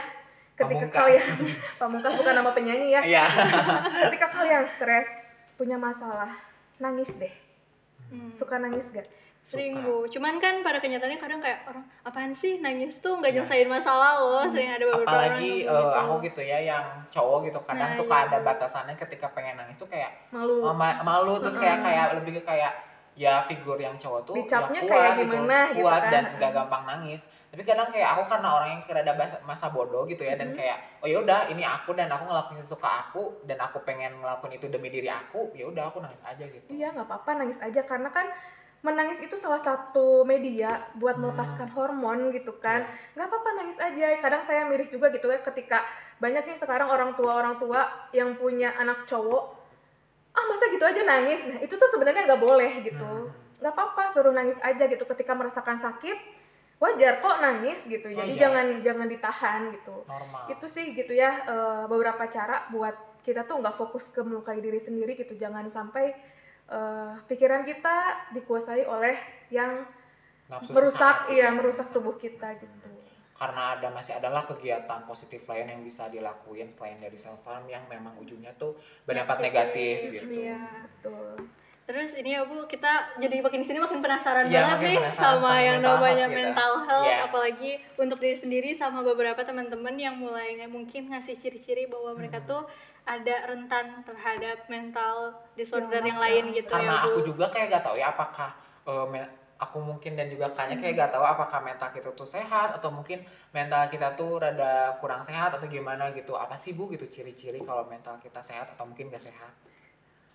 ketika 0.54 0.90
Pamungkas. 0.90 0.98
kalian 0.98 1.28
pamungkas 1.80 2.14
bukan 2.14 2.34
nama 2.36 2.52
penyanyi 2.52 2.88
ya 2.90 3.02
Iya. 3.04 3.26
ketika 4.10 4.28
kalian 4.32 4.66
stres 4.74 5.08
punya 5.54 5.76
masalah 5.76 6.32
nangis 6.78 7.12
deh 7.14 7.32
Hmm. 8.08 8.32
suka 8.32 8.56
nangis 8.56 8.88
gak 8.88 9.04
Sering 9.48 9.72
Suka. 9.72 9.88
bu, 9.88 9.96
cuman 10.10 10.36
kan 10.38 10.60
pada 10.60 10.76
kenyataannya 10.76 11.16
kadang 11.16 11.40
kayak 11.40 11.64
orang 11.64 11.80
apaan 12.04 12.36
sih 12.36 12.60
nangis 12.60 13.00
tuh 13.00 13.16
nggak 13.16 13.32
Iya. 13.32 13.48
nyelesain 13.48 13.70
masalah 13.70 14.20
loh, 14.20 14.44
sering 14.46 14.68
ada 14.68 14.84
beberapa 14.84 15.08
orang 15.08 15.08
Apalagi 15.08 15.52
yang 15.58 15.72
eh, 15.72 15.80
begitu. 15.80 15.96
aku 15.98 16.14
gitu 16.22 16.42
ya 16.44 16.58
yang 16.62 16.84
cowok 17.08 17.38
gitu 17.46 17.60
kadang 17.64 17.88
Nah, 17.88 17.96
suka 17.96 18.12
iya. 18.14 18.26
ada 18.28 18.38
batasannya 18.44 18.96
ketika 18.98 19.32
pengen 19.32 19.56
nangis 19.56 19.80
tuh 19.80 19.88
kayak 19.88 20.12
malu 20.30 20.60
oh, 20.62 20.76
ma- 20.76 21.00
malu 21.02 21.40
terus 21.40 21.56
kayak 21.56 21.80
Mm-mm. 21.80 21.88
kayak 21.88 22.06
lebih 22.14 22.32
ke 22.34 22.44
kayak 22.46 22.74
ya 23.16 23.40
figur 23.42 23.78
yang 23.78 23.96
cowok 23.96 24.22
tuh 24.26 24.36
Dicapnya 24.36 24.78
ya 24.78 24.86
kuat 24.86 24.92
kayak 24.94 25.12
gitu, 25.16 25.24
gimana 25.32 25.58
gitu 25.70 25.80
kuat 25.80 26.02
kan. 26.02 26.12
dan 26.12 26.24
nggak 26.36 26.52
gampang 26.54 26.84
nangis 26.86 27.22
tapi 27.48 27.64
kadang 27.64 27.90
kayak 27.90 28.10
aku 28.14 28.24
karena 28.28 28.48
orang 28.52 28.70
yang 28.70 28.82
kira 28.84 29.00
ada 29.02 29.14
masa 29.42 29.66
bodoh 29.68 30.04
gitu 30.06 30.22
ya 30.22 30.36
dan 30.36 30.52
Mhm. 30.52 30.58
kayak 30.60 30.78
oh 31.00 31.08
yaudah 31.08 31.48
ini 31.48 31.64
aku 31.64 31.96
dan 31.96 32.12
aku 32.12 32.28
ngelakuin 32.28 32.60
sesuka 32.60 32.86
aku 33.02 33.42
dan 33.42 33.58
aku 33.58 33.80
pengen 33.82 34.12
ngelakuin 34.14 34.54
itu 34.54 34.68
demi 34.68 34.92
diri 34.92 35.08
aku 35.08 35.50
ya 35.52 35.66
udah 35.66 35.88
aku 35.88 35.98
nangis 35.98 36.20
aja 36.22 36.44
gitu 36.44 36.68
Iya 36.68 36.92
nggak 36.92 37.08
apa-apa 37.08 37.32
nangis 37.38 37.58
aja 37.58 37.82
karena 37.82 38.12
kan 38.12 38.28
menangis 38.86 39.18
itu 39.20 39.34
salah 39.36 39.58
satu 39.58 40.22
media 40.22 40.86
buat 40.96 41.18
Hmm. 41.18 41.30
melepaskan 41.30 41.70
hormon 41.74 42.30
gitu 42.32 42.54
kan. 42.62 42.86
Iya. 42.86 43.14
Nggak 43.18 43.28
apa-apa 43.28 43.50
nangis 43.58 43.78
aja. 43.82 44.06
Kadang 44.22 44.44
saya 44.46 44.62
miris 44.70 44.94
juga 44.94 45.10
gitu 45.10 45.26
ya 45.28 45.42
ketika 45.42 45.82
banyak 46.18 46.46
nih 46.46 46.58
sekarang 46.58 46.88
orang 46.88 47.18
tua 47.18 47.38
orang 47.38 47.58
tua 47.58 47.90
yang 48.14 48.38
punya 48.38 48.74
anak 48.78 49.06
cowok 49.10 49.58
ah 50.38 50.44
masa 50.46 50.70
gitu 50.70 50.86
aja 50.86 51.02
nangis. 51.02 51.42
Nah 51.42 51.58
itu 51.58 51.74
tuh 51.74 51.90
sebenarnya 51.90 52.30
nggak 52.30 52.42
boleh 52.42 52.72
gitu. 52.86 53.02
Hmm. 53.02 53.34
Nggak 53.58 53.74
apa-apa 53.74 54.04
suruh 54.14 54.34
nangis 54.34 54.58
aja 54.62 54.86
gitu 54.86 55.02
ketika 55.10 55.34
merasakan 55.34 55.82
sakit 55.82 56.38
wajar 56.78 57.18
kok 57.18 57.42
nangis 57.42 57.82
gitu. 57.90 58.06
Jadi 58.06 58.38
Wajar. 58.38 58.42
jangan 58.46 58.66
jangan 58.86 59.08
ditahan 59.10 59.62
gitu. 59.74 60.06
normal 60.06 60.46
Itu 60.54 60.70
sih 60.70 60.94
gitu 60.94 61.10
ya 61.10 61.34
eh, 61.50 61.84
beberapa 61.90 62.30
cara 62.30 62.70
buat 62.70 62.94
kita 63.26 63.50
tuh 63.50 63.58
nggak 63.60 63.76
fokus 63.76 64.06
ke 64.14 64.22
melukai 64.22 64.62
diri 64.62 64.78
sendiri 64.78 65.18
gitu. 65.18 65.34
Jangan 65.34 65.74
sampai 65.74 66.14
eh, 66.72 67.14
pikiran 67.28 67.64
kita 67.64 68.30
dikuasai 68.36 68.84
oleh 68.88 69.16
yang 69.52 69.88
Nafsu 70.48 70.72
merusak 70.72 71.28
iya 71.28 71.52
gitu. 71.52 71.58
merusak 71.60 71.88
tubuh 71.92 72.16
kita 72.16 72.56
gitu. 72.60 72.88
karena 73.38 73.78
ada 73.78 73.94
masih 73.94 74.18
adalah 74.18 74.50
kegiatan 74.50 75.06
positif 75.06 75.46
lain 75.46 75.70
yang 75.70 75.82
bisa 75.86 76.10
dilakuin 76.10 76.74
selain 76.74 76.98
dari 76.98 77.20
self 77.20 77.44
harm 77.46 77.70
yang 77.70 77.86
memang 77.86 78.18
ujungnya 78.18 78.50
tuh 78.58 78.74
berdampak 79.06 79.38
negatif 79.46 80.10
gitu. 80.10 80.26
Iya. 80.42 80.90
Betul. 80.90 81.46
Terus 81.88 82.12
ini 82.20 82.36
ya 82.36 82.44
Bu, 82.44 82.68
kita 82.68 83.16
jadi 83.16 83.40
makin 83.40 83.64
sini 83.64 83.80
makin 83.80 84.04
penasaran 84.04 84.52
Iya, 84.52 84.60
banget 84.60 84.76
makin 84.76 84.88
nih 84.92 84.98
penasaran 85.00 85.24
sama 85.40 85.52
yang 85.64 85.80
namanya 85.80 86.26
health 86.28 86.36
mental 86.36 86.74
health, 86.84 87.08
Iya. 87.08 87.18
apalagi 87.24 87.72
untuk 87.96 88.20
diri 88.20 88.36
sendiri 88.36 88.70
sama 88.76 89.08
beberapa 89.08 89.40
teman-teman 89.48 89.96
yang 89.96 90.20
mulai 90.20 90.60
mungkin 90.68 91.08
ngasih 91.08 91.40
ciri-ciri 91.40 91.88
bahwa 91.88 92.12
mereka 92.12 92.44
Hmm. 92.44 92.50
tuh 92.52 92.62
ada 93.08 93.36
rentan 93.48 94.04
terhadap 94.04 94.68
mental 94.68 95.32
disorder 95.56 96.04
Yang 96.04 96.12
yang, 96.12 96.20
lain 96.20 96.44
gitu 96.60 96.74
Karena 96.76 96.92
ya 96.92 97.04
Bu. 97.08 97.08
aku 97.08 97.20
juga 97.24 97.46
kayak 97.56 97.80
gak 97.80 97.84
tahu 97.88 97.96
ya 97.96 98.12
apakah 98.12 98.50
me- 99.08 99.32
aku 99.58 99.78
mungkin 99.82 100.14
dan 100.20 100.28
juga 100.30 100.52
kayaknya 100.54 100.78
kayak 100.84 100.94
gak 101.08 101.12
tahu 101.18 101.24
apakah 101.24 101.60
mental 101.64 101.90
kita 101.90 102.12
tuh 102.14 102.28
sehat 102.28 102.76
atau 102.78 102.92
mungkin 102.92 103.24
mental 103.56 103.88
kita 103.88 104.12
tuh 104.14 104.44
rada 104.44 104.92
kurang 105.00 105.24
sehat 105.24 105.56
atau 105.56 105.66
gimana 105.66 106.12
gitu. 106.12 106.36
Apa 106.36 106.60
sih 106.60 106.76
Bu 106.76 106.92
gitu 106.92 107.08
ciri-ciri 107.08 107.64
kalau 107.64 107.88
mental 107.88 108.20
kita 108.20 108.44
sehat 108.44 108.68
atau 108.76 108.84
mungkin 108.84 109.08
gak 109.08 109.24
sehat? 109.24 109.56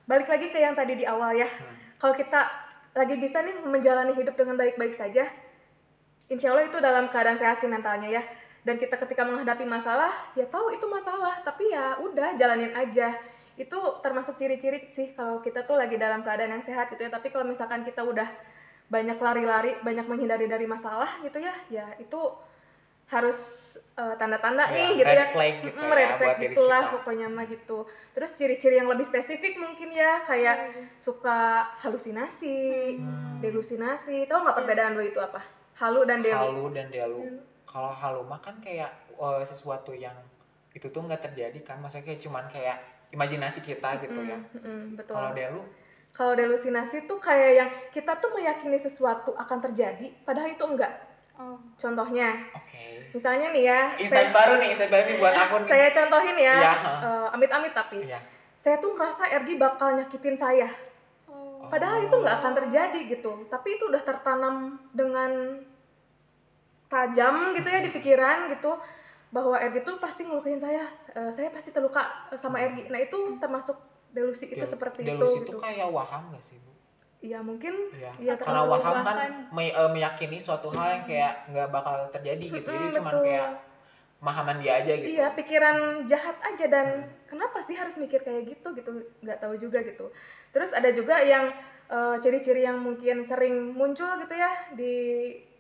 Balik 0.07 0.29
lagi 0.29 0.47
ke 0.51 0.59
yang 0.59 0.75
tadi 0.75 0.99
di 0.99 1.05
awal 1.07 1.39
ya. 1.39 1.47
Hmm. 1.47 1.75
Kalau 1.99 2.15
kita 2.19 2.41
lagi 2.93 3.17
bisa 3.17 3.41
nih 3.41 3.63
menjalani 3.63 4.13
hidup 4.13 4.35
dengan 4.35 4.59
baik-baik 4.59 4.93
saja, 4.99 5.25
insya 6.29 6.53
Allah 6.53 6.69
itu 6.69 6.79
dalam 6.83 7.09
keadaan 7.09 7.39
sehat 7.39 7.63
sih 7.63 7.71
mentalnya 7.71 8.11
ya. 8.11 8.23
Dan 8.63 8.79
kita 8.79 8.95
ketika 8.95 9.27
menghadapi 9.27 9.67
masalah, 9.67 10.15
ya 10.39 10.47
tahu 10.47 10.71
itu 10.71 10.87
masalah, 10.87 11.43
tapi 11.43 11.71
ya 11.71 11.99
udah 11.99 12.39
jalanin 12.39 12.71
aja. 12.75 13.19
Itu 13.59 13.99
termasuk 14.03 14.39
ciri-ciri 14.39 14.87
sih 14.95 15.15
kalau 15.19 15.43
kita 15.43 15.67
tuh 15.67 15.75
lagi 15.79 15.99
dalam 15.99 16.23
keadaan 16.23 16.59
yang 16.59 16.65
sehat 16.67 16.91
gitu 16.95 17.07
ya. 17.07 17.11
Tapi 17.11 17.35
kalau 17.35 17.47
misalkan 17.47 17.83
kita 17.83 18.07
udah 18.07 18.27
banyak 18.93 19.19
lari-lari, 19.19 19.81
banyak 19.81 20.07
menghindari 20.07 20.47
dari 20.47 20.69
masalah 20.69 21.09
gitu 21.25 21.41
ya, 21.41 21.55
ya 21.73 21.87
itu 21.97 22.21
harus 23.13 23.39
eh, 23.93 24.15
tanda-tanda 24.21 24.65
Ya, 24.69 24.75
nih 24.77 24.89
gitu 25.01 25.09
red 25.13 25.21
ya. 25.21 25.27
flag 25.35 25.55
gitu 25.61 25.77
Mm, 25.79 25.91
ya 25.93 25.97
red 25.99 26.11
flag 26.19 26.37
gitulah 26.41 26.83
pokoknya 26.93 27.27
mah 27.29 27.45
gitu. 27.45 27.85
Terus 28.17 28.31
ciri-ciri 28.39 28.75
yang 28.81 28.89
lebih 28.89 29.05
spesifik 29.05 29.53
mungkin 29.61 29.89
ya 29.93 30.25
kayak 30.25 30.57
Iya. 30.73 30.83
suka 30.97 31.39
halusinasi, 31.83 32.57
Hmm. 32.97 33.37
delusinasi. 33.45 34.25
Tahu 34.29 34.39
nggak 34.43 34.55
Iya. 34.57 34.61
perbedaan 34.65 34.93
dua 34.97 35.05
itu 35.05 35.21
apa? 35.21 35.41
Halu 35.81 36.01
dan 36.09 36.21
delu. 36.25 36.37
Halu 36.37 36.65
dan 36.73 36.87
delu. 36.89 37.21
Hmm. 37.21 37.41
Kalau 37.69 37.93
halu 37.93 38.21
mah 38.25 38.41
kan 38.41 38.57
kayak 38.61 38.91
eh, 39.13 39.43
sesuatu 39.45 39.93
yang 39.97 40.17
itu 40.73 40.89
tuh 40.89 41.01
nggak 41.05 41.21
terjadi 41.21 41.59
kan, 41.61 41.77
maksudnya 41.81 42.05
kayak 42.09 42.21
cuman 42.25 42.45
kayak 42.49 42.77
imajinasi 43.13 43.61
kita 43.61 44.01
gitu 44.01 44.21
ya. 44.25 44.41
Mm, 44.41 44.61
mm, 44.65 44.83
betul. 44.97 45.15
Kalau 45.17 45.31
delu, 45.37 45.63
Kalau 46.13 46.33
delusinasi 46.37 47.09
tuh 47.09 47.17
kayak 47.17 47.51
yang 47.57 47.69
kita 47.89 48.13
tuh 48.21 48.31
meyakini 48.37 48.77
sesuatu 48.77 49.33
akan 49.33 49.59
terjadi, 49.65 50.13
padahal 50.29 50.53
itu 50.53 50.65
enggak. 50.65 50.93
Oh. 51.41 51.57
Contohnya, 51.81 52.29
oke. 52.53 52.82
Misalnya 53.13 53.47
nih 53.51 53.65
ya, 53.65 53.81
Insight 53.95 54.29
saya, 54.29 54.35
baru 54.35 54.53
nih, 54.57 54.69
insight 54.71 54.91
baru 54.91 55.05
nih 55.05 55.17
buat 55.17 55.35
aku 55.39 55.55
nih. 55.59 55.69
saya 55.69 55.89
contohin 55.91 56.37
ya, 56.37 56.57
Iya. 56.59 56.73
eh, 56.99 57.27
amit-amit 57.31 57.73
tapi, 57.73 57.99
Iya. 58.03 58.19
saya 58.59 58.77
tuh 58.79 58.91
ngerasa 58.93 59.25
Ergi 59.31 59.55
bakal 59.57 59.89
nyakitin 59.95 60.35
saya. 60.35 60.69
Oh. 61.27 61.67
Padahal 61.67 62.03
itu 62.03 62.15
nggak 62.15 62.37
akan 62.39 62.53
terjadi 62.59 62.99
gitu, 63.07 63.33
tapi 63.47 63.77
itu 63.77 63.85
udah 63.87 64.01
tertanam 64.01 64.55
dengan 64.91 65.61
tajam 66.89 67.35
gitu 67.53 67.65
ya 67.67 67.81
di 67.81 67.91
pikiran 67.91 68.49
gitu 68.49 68.77
bahwa 69.29 69.57
Ergi 69.57 69.81
tuh 69.81 69.97
pasti 69.97 70.23
ngelukain 70.23 70.59
saya, 70.59 70.85
Eh, 71.11 71.29
saya 71.31 71.49
pasti 71.49 71.69
terluka 71.69 72.01
sama 72.35 72.57
Ergi. 72.59 72.89
Nah 72.89 72.97
itu 72.99 73.17
termasuk 73.37 73.77
delusi 74.09 74.45
itu 74.47 74.57
Del- 74.59 74.69
seperti 74.71 75.01
delusi 75.03 75.21
itu 75.39 75.45
itu 75.47 75.49
gitu. 75.51 75.59
kayak 75.59 75.89
waham 75.89 76.33
gak 76.33 76.41
sih 76.43 76.57
bu? 76.59 76.73
Iya 77.23 77.39
mungkin 77.39 77.75
Iya. 77.95 78.11
Iya, 78.19 78.35
Karena 78.35 78.67
termasuk 78.67 78.83
waham 78.83 78.97
kan 79.07 79.33
me- 79.55 79.71
eh, 79.73 79.91
meyakini 79.95 80.39
suatu 80.43 80.69
hal 80.75 80.99
yang 80.99 81.05
kayak 81.07 81.33
nggak 81.47 81.69
bakal 81.71 81.97
terjadi 82.11 82.45
gitu. 82.51 82.69
Jadi 82.69 82.87
cuman 82.99 83.15
betul. 83.15 83.25
kayak 83.31 83.49
pemahaman 84.19 84.57
dia 84.59 84.73
aja 84.83 84.93
gitu. 84.99 85.09
Iya, 85.15 85.27
pikiran 85.35 85.77
jahat 86.07 86.37
aja 86.43 86.67
dan 86.67 86.87
kenapa 87.31 87.59
sih 87.63 87.79
harus 87.79 87.95
mikir 87.95 88.27
kayak 88.27 88.43
gitu 88.59 88.69
gitu? 88.75 88.91
Nggak 89.23 89.39
tahu 89.39 89.55
juga 89.55 89.79
gitu. 89.87 90.11
Terus 90.51 90.75
ada 90.75 90.91
juga 90.91 91.23
yang 91.23 91.55
eh, 91.93 92.17
ciri-ciri 92.19 92.67
yang 92.67 92.83
mungkin 92.83 93.23
sering 93.23 93.71
muncul 93.71 94.19
gitu 94.19 94.35
ya 94.35 94.51
di 94.75 94.95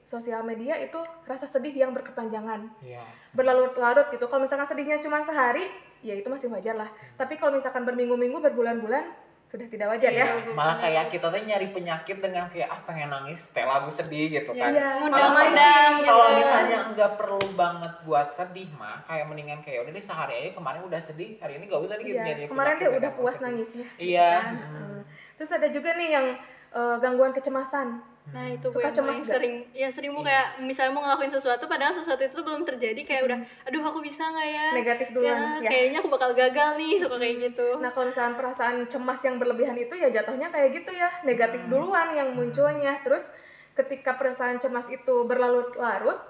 sosial 0.09 0.45
media 0.45 0.77
itu 0.77 1.01
rasa 1.25 1.49
sedih 1.49 1.73
yang 1.73 1.97
berkepanjangan, 1.97 2.69
Iya. 2.85 3.01
berlarut-larut 3.33 4.13
gitu. 4.13 4.29
Kalau 4.29 4.45
misalkan 4.45 4.69
sedihnya 4.69 5.01
cuma 5.01 5.25
sehari, 5.25 5.73
ya 6.05 6.13
itu 6.13 6.29
masih 6.29 6.53
wajar 6.53 6.77
lah. 6.77 6.91
Tapi 7.17 7.41
kalau 7.41 7.57
misalkan 7.57 7.89
berminggu-minggu, 7.89 8.45
berbulan-bulan, 8.45 9.09
sudah 9.47 9.67
tidak 9.67 9.87
wajar 9.89 10.09
ya. 10.09 10.27
Iya, 10.33 10.53
Malah 10.53 10.77
kayak 10.79 11.05
kita 11.09 11.27
tuh 11.29 11.39
nyari 11.39 11.69
penyakit 11.69 12.19
dengan 12.19 12.49
kayak 12.49 12.69
ah 12.69 12.81
pengen 12.83 13.09
nangis, 13.09 13.43
setel 13.43 13.65
lagu 13.65 13.89
sedih 13.89 14.33
gitu 14.33 14.51
kan. 14.51 14.73
Iya, 14.73 14.89
Ngundang-ngundang 14.99 15.93
malah 15.93 15.99
gitu. 15.99 16.09
Kalau 16.09 16.27
Iya. 16.27 16.37
misalnya 16.37 16.79
nggak 16.91 17.13
perlu 17.15 17.47
banget 17.53 17.93
buat 18.03 18.29
sedih 18.31 18.69
mah, 18.73 19.05
kayak 19.05 19.25
mendingan 19.27 19.61
kayak 19.61 19.85
udah 19.85 19.93
deh 19.93 20.01
sehari 20.01 20.35
aja 20.39 20.51
kemarin 20.53 20.81
udah 20.83 21.01
sedih, 21.01 21.37
hari 21.37 21.57
ini 21.57 21.65
gak 21.67 21.81
usah 21.81 21.95
deh 21.95 22.05
gitu 22.05 22.17
Iya, 22.17 22.25
nyari 22.25 22.41
kemarin 22.45 22.73
penyakit 22.73 22.89
dia 22.89 22.99
udah 22.99 23.11
puas 23.13 23.35
sedih. 23.35 23.45
nangisnya. 23.45 23.87
gitu 23.91 24.03
Iya. 24.09 24.31
kan. 24.35 24.55
Hmm. 24.57 25.01
Terus 25.35 25.51
ada 25.51 25.69
juga 25.69 25.91
nih 25.93 26.09
yang 26.11 26.27
eh, 26.73 26.97
gangguan 26.99 27.33
kecemasan. 27.33 27.89
Nah 28.31 28.47
itu 28.49 28.71
Suka 28.71 28.87
yang 28.87 28.95
cemas 28.95 29.19
sering, 29.27 29.67
ya 29.75 29.91
sering 29.91 30.15
Bu 30.15 30.23
Iya. 30.23 30.27
kayak 30.31 30.47
misalnya 30.63 30.93
mau 30.95 31.03
ngelakuin 31.03 31.35
sesuatu 31.35 31.67
padahal 31.67 31.91
sesuatu 31.91 32.23
itu 32.23 32.39
belum 32.39 32.63
terjadi 32.63 33.03
kayak 33.03 33.23
udah, 33.27 33.39
aduh 33.67 33.83
aku 33.83 33.99
bisa 33.99 34.23
nggak 34.23 34.49
ya? 34.49 34.67
Negatif 34.73 35.07
Ya, 35.07 35.13
duluan 35.13 35.39
ya. 35.59 35.69
kayaknya 35.69 35.99
aku 35.99 36.09
bakal 36.09 36.31
gagal 36.33 36.69
nih, 36.79 36.93
suka 36.97 37.17
kayak 37.19 37.37
gitu. 37.51 37.67
Nah, 37.77 37.91
kalau 37.91 38.07
misalnya 38.09 38.39
perasaan 38.39 38.77
cemas 38.87 39.21
yang 39.21 39.37
berlebihan 39.37 39.75
itu 39.75 39.93
ya 39.93 40.09
jatuhnya 40.09 40.49
kayak 40.49 40.71
gitu 40.73 40.91
ya, 40.93 41.11
negatif 41.23 41.67
Hmm. 41.67 41.71
duluan 41.75 42.09
yang 42.15 42.31
munculnya. 42.33 42.95
Terus 43.03 43.27
ketika 43.75 44.15
perasaan 44.15 44.57
cemas 44.57 44.87
itu 44.87 45.15
berlarut-larut, 45.27 46.23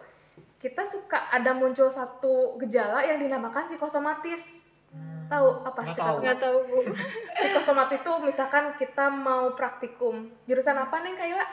kita 0.58 0.82
suka 0.82 1.28
ada 1.28 1.52
muncul 1.52 1.86
satu 1.86 2.56
gejala 2.56 3.04
yang 3.04 3.20
dinamakan 3.20 3.68
psikosomatis. 3.68 4.40
Hmm. 4.90 5.28
Tahu 5.28 5.46
apa 5.62 5.80
sih 5.84 5.94
tahu. 5.94 6.16
Nggak 6.18 6.38
tahu 6.40 6.56
Bu. 6.66 6.78
Psikosomatis 7.36 8.00
tuh 8.00 8.16
misalkan 8.18 8.74
kita 8.74 9.06
mau 9.06 9.52
praktikum. 9.52 10.32
Jurusan 10.44 10.74
apa 10.74 10.98
nih 10.98 11.14
Kayla? 11.14 11.46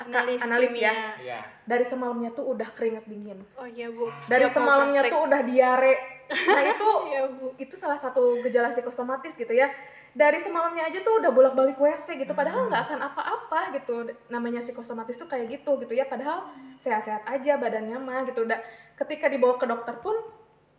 Analis, 0.00 0.40
analis 0.40 0.70
ya. 0.72 0.92
kimia. 0.92 0.94
Iya. 1.20 1.40
Dari 1.68 1.84
semalamnya 1.84 2.30
tuh 2.32 2.44
udah 2.48 2.68
keringat 2.72 3.04
dingin. 3.06 3.38
Oh 3.54 3.68
iya 3.68 3.92
Bu. 3.92 4.08
Dari 4.26 4.48
Setiap 4.48 4.56
semalamnya 4.56 5.00
tuh 5.06 5.20
udah 5.28 5.40
diare. 5.44 5.94
Nah, 6.32 6.62
itu 6.72 6.88
Iya 7.12 7.22
Bu. 7.28 7.46
itu 7.60 7.74
salah 7.76 7.98
satu 8.00 8.40
gejala 8.40 8.72
psikosomatis 8.72 9.36
gitu 9.36 9.52
ya 9.52 9.68
dari 10.12 10.36
semalamnya 10.44 10.92
aja 10.92 11.00
tuh 11.00 11.24
udah 11.24 11.32
bolak-balik 11.32 11.80
WC 11.80 12.20
gitu 12.20 12.36
padahal 12.36 12.68
nggak 12.68 12.84
akan 12.84 13.00
apa-apa 13.00 13.72
gitu 13.80 14.12
namanya 14.28 14.60
psikosomatis 14.60 15.16
tuh 15.16 15.24
kayak 15.24 15.48
gitu 15.48 15.80
gitu 15.80 15.96
ya 15.96 16.04
padahal 16.04 16.52
sehat-sehat 16.84 17.24
aja 17.24 17.56
badannya 17.56 17.96
mah 17.96 18.28
gitu 18.28 18.44
udah 18.44 18.60
ketika 19.00 19.32
dibawa 19.32 19.56
ke 19.56 19.64
dokter 19.64 19.96
pun 20.04 20.12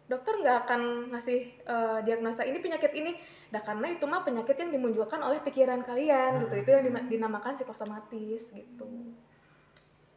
dokter 0.03 0.35
nggak 0.35 0.67
akan 0.67 0.81
ngasih 1.09 1.39
eh, 1.63 1.99
diagnosa 2.03 2.43
ini 2.43 2.59
penyakit 2.59 2.91
ini. 2.91 3.15
Nah 3.49 3.61
karena 3.61 3.87
itu 3.87 4.03
mah 4.03 4.21
penyakit 4.21 4.55
yang 4.55 4.69
dimunculkan 4.69 5.19
oleh 5.19 5.39
pikiran 5.39 5.81
kalian 5.81 6.43
gitu. 6.43 6.55
Itu 6.57 6.69
yang 6.71 6.83
dima- 6.83 7.07
dinamakan 7.07 7.55
psikosomatis 7.55 8.43
gitu. 8.47 8.87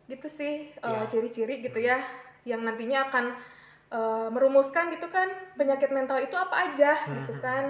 Gitu 0.06 0.28
sih 0.28 0.54
eh, 0.70 0.86
Ya. 0.86 1.06
ciri-ciri 1.06 1.60
gitu 1.60 1.78
ya 1.78 1.98
yang 2.44 2.62
nantinya 2.62 3.10
akan 3.10 3.24
eh, 3.86 4.28
merumuskan 4.30 4.90
gitu 4.90 5.06
kan 5.06 5.30
penyakit 5.54 5.90
mental 5.90 6.18
itu 6.18 6.34
apa 6.34 6.70
aja 6.70 7.06
gitu 7.06 7.32
Mhm. 7.32 7.42
kan 7.42 7.64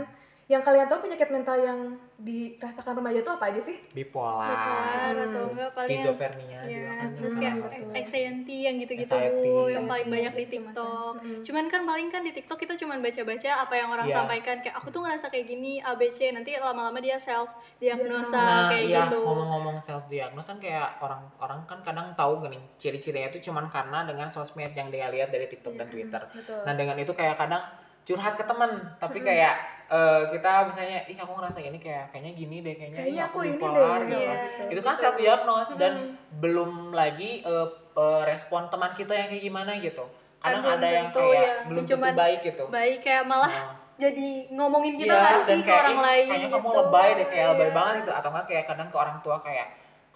yang 0.46 0.62
kalian 0.62 0.86
tahu 0.86 1.02
penyakit 1.02 1.26
mental 1.26 1.58
yang 1.58 1.78
dirasakan 2.16 3.02
remaja 3.02 3.18
itu 3.18 3.26
apa 3.28 3.50
aja 3.50 3.60
sih 3.60 3.82
bipolar, 3.90 4.46
Bipolar 4.46 5.14
atau 5.26 5.42
enggak 5.50 5.70
paling 5.74 5.98
skizofrenia 5.98 6.60
juga 6.62 6.70
Ya, 6.86 6.92
kan 6.96 7.10
terus 7.12 7.32
Hmm, 7.34 7.42
kayak 7.42 7.54
anxiety 7.98 8.56
yang 8.62 8.74
gitu-gitu 8.78 9.16
yang 9.68 9.84
paling 9.84 10.06
banyak 10.06 10.32
di 10.32 10.44
Itu 10.46 10.52
TikTok. 10.56 11.12
masa. 11.18 11.26
Mm. 11.26 11.42
Cuman 11.42 11.64
kan 11.66 11.82
paling 11.82 12.08
kan 12.08 12.22
di 12.22 12.30
TikTok 12.30 12.58
kita 12.58 12.74
cuman 12.78 12.98
baca-baca 13.02 13.50
apa 13.58 13.74
yang 13.74 13.88
orang 13.90 14.06
Iya. 14.06 14.16
sampaikan 14.16 14.56
kayak 14.62 14.76
aku 14.78 14.88
tuh 14.88 15.00
ngerasa 15.02 15.26
kayak 15.28 15.46
gini 15.46 15.72
ABC 15.78 16.30
nanti 16.30 16.54
lama-lama 16.54 16.98
dia 16.98 17.18
self 17.18 17.50
diagnosa 17.76 18.38
Nah, 18.38 18.70
kayak 18.70 18.84
iya 18.86 19.02
gitu. 19.04 19.18
ngomong-ngomong 19.20 19.76
self 19.82 20.06
diagnose 20.06 20.46
kan 20.46 20.58
kayak 20.62 20.94
orang-orang 20.98 21.60
kan 21.66 21.78
kadang 21.82 22.14
tahu 22.14 22.38
gini 22.40 22.62
ciri-cirinya 22.76 23.28
itu 23.28 23.42
cuman 23.44 23.66
karena 23.66 24.06
dengan 24.06 24.30
sosmed 24.30 24.70
yang 24.72 24.94
dia 24.94 25.10
lihat 25.10 25.28
dari 25.28 25.50
TikTok 25.50 25.74
dan 25.74 25.86
Iya, 25.86 25.92
Twitter. 25.92 26.22
betul 26.30 26.62
Nah 26.62 26.72
dengan 26.72 26.96
itu 26.96 27.10
kayak 27.10 27.34
kadang 27.34 27.66
curhat 28.06 28.38
ke 28.38 28.46
temen, 28.46 28.70
tapi 29.02 29.18
kayak 29.20 29.75
eh, 29.88 30.22
kita 30.28 30.50
misalnya, 30.66 30.98
ih 31.06 31.16
aku 31.16 31.32
ngerasa 31.32 31.58
ini 31.60 31.78
kayak 31.78 32.10
kayaknya 32.10 32.32
gini 32.32 32.56
deh, 32.60 32.74
kayaknya, 32.74 32.98
kayaknya 33.00 33.22
ih, 33.22 33.28
aku 33.28 33.38
ini 33.42 33.52
bipolar 33.54 34.00
gitu. 34.02 34.10
gitu. 34.10 34.22
Iya. 34.26 34.70
Itu 34.72 34.80
kan 34.82 34.94
self 34.94 35.14
diagnose 35.14 35.72
dan 35.74 35.92
Mm. 35.96 36.10
belum 36.42 36.70
lagi 36.90 37.30
eh, 37.40 37.66
eh, 37.96 38.22
respon 38.26 38.66
teman 38.66 38.92
kita 38.92 39.14
yang 39.14 39.28
kayak 39.30 39.44
gimana 39.44 39.72
gitu. 39.78 40.04
Kadang 40.38 40.62
belum 40.62 40.74
ada 40.78 40.88
yang 40.88 41.08
kayak 41.10 41.32
ya. 41.32 41.54
belum 41.66 41.84
Cuman 41.86 42.02
tentu 42.04 42.18
baik 42.18 42.38
gitu. 42.44 42.64
Baik 42.68 42.98
kayak 43.02 43.24
malah 43.24 43.50
Nah, 43.50 43.74
jadi 44.04 44.28
ngomongin 44.52 44.94
kita 45.00 45.14
nggak 45.16 45.32
dan 45.46 45.46
sih 45.48 45.60
ke 45.64 45.72
orang 45.72 45.96
"Ih, 45.96 46.02
lain 46.04 46.26
kayaknya 46.28 46.48
gitu. 46.48 46.56
kamu 46.60 46.68
lebay 46.84 47.08
deh 47.16 47.26
kayak 47.26 47.46
lebay 47.54 47.68
Iya. 47.68 47.74
banget 47.74 47.94
gitu 48.04 48.12
atau 48.12 48.28
enggak 48.30 48.46
kayak 48.46 48.64
kadang 48.68 48.88
ke 48.92 48.96
orang 49.00 49.16
tua 49.24 49.36
kayak 49.40 49.66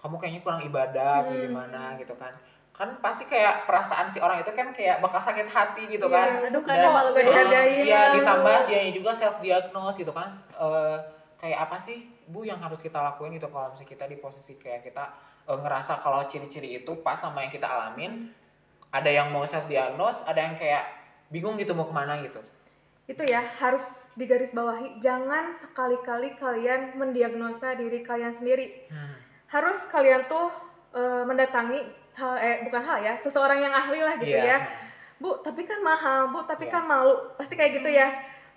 kamu 0.01 0.15
kayaknya 0.17 0.41
kurang 0.41 0.61
ibadah 0.61 1.11
atau 1.25 1.33
Hmm. 1.33 1.41
gimana 1.41 1.81
gitu 1.97 2.13
kan 2.17 2.33
kan 2.81 2.97
pasti 2.97 3.29
kayak 3.29 3.69
perasaan 3.69 4.09
si 4.09 4.17
orang 4.17 4.41
itu 4.41 4.49
kan 4.51 4.73
kayak 4.73 4.97
bakal 4.99 5.21
sakit 5.21 5.45
hati 5.45 5.85
gitu 5.85 6.09
Iya, 6.09 6.17
kan. 6.41 6.49
aduh 6.49 6.61
Dan- 6.65 6.81
kok 6.81 7.13
nggak 7.13 7.25
dihargain? 7.29 7.85
Iya, 7.85 8.01
ditambah 8.17 8.57
dia 8.65 8.81
juga 8.89 9.11
self 9.13 9.37
diagnose 9.37 9.95
gitu 9.95 10.09
kan. 10.09 10.33
Eh, 10.51 10.97
kayak 11.37 11.69
apa 11.69 11.77
sih 11.77 12.01
Bu 12.25 12.41
yang 12.41 12.57
harus 12.57 12.77
kita 12.77 12.97
lakuin 12.97 13.33
gitu 13.33 13.45
kalau 13.47 13.69
misalnya 13.69 13.85
kita 13.87 14.05
di 14.05 14.17
posisi 14.17 14.57
kayak 14.57 14.81
kita 14.83 15.13
eh, 15.45 15.57
ngerasa 15.57 16.01
kalau 16.01 16.25
ciri-ciri 16.25 16.73
itu 16.75 16.91
pas 16.99 17.13
sama 17.15 17.41
yang 17.41 17.49
kita 17.49 17.65
alamin 17.65 18.33
ada 18.89 19.07
yang 19.07 19.29
mau 19.29 19.45
self 19.45 19.65
diagnose 19.65 20.17
ada 20.25 20.41
yang 20.41 20.57
kayak 20.57 20.81
bingung 21.29 21.53
gitu 21.55 21.71
mau 21.71 21.85
ke 21.85 21.93
mana 21.93 22.17
gitu. 22.19 22.41
Itu 23.05 23.21
ya 23.21 23.45
harus 23.61 23.85
digarisbawahi 24.13 24.97
jangan 24.99 25.53
sekali-kali 25.55 26.33
kalian 26.35 26.97
mendiagnosa 26.97 27.77
diri 27.77 28.01
kalian 28.01 28.33
sendiri. 28.33 28.89
Hmm. 28.89 29.21
harus 29.47 29.75
kalian 29.87 30.25
tuh 30.25 30.47
eh, 30.91 31.23
mendatangi 31.23 32.00
hal 32.13 32.33
eh 32.35 32.55
bukan 32.63 32.81
hal 32.81 32.97
ya 32.99 33.13
seseorang 33.17 33.59
yang 33.59 33.71
ahli 33.71 33.99
lah 33.99 34.15
gitu 34.15 34.33
Iya. 34.33 34.57
ya 34.57 34.59
bu 35.17 35.37
tapi 35.39 35.63
kan 35.63 35.79
mahal 35.79 36.29
bu 36.29 36.43
tapi 36.43 36.65
Iya. 36.65 36.73
kan 36.73 36.83
malu 36.83 37.13
pasti 37.35 37.53
kayak 37.53 37.77
gitu 37.77 37.89
ya 37.89 38.09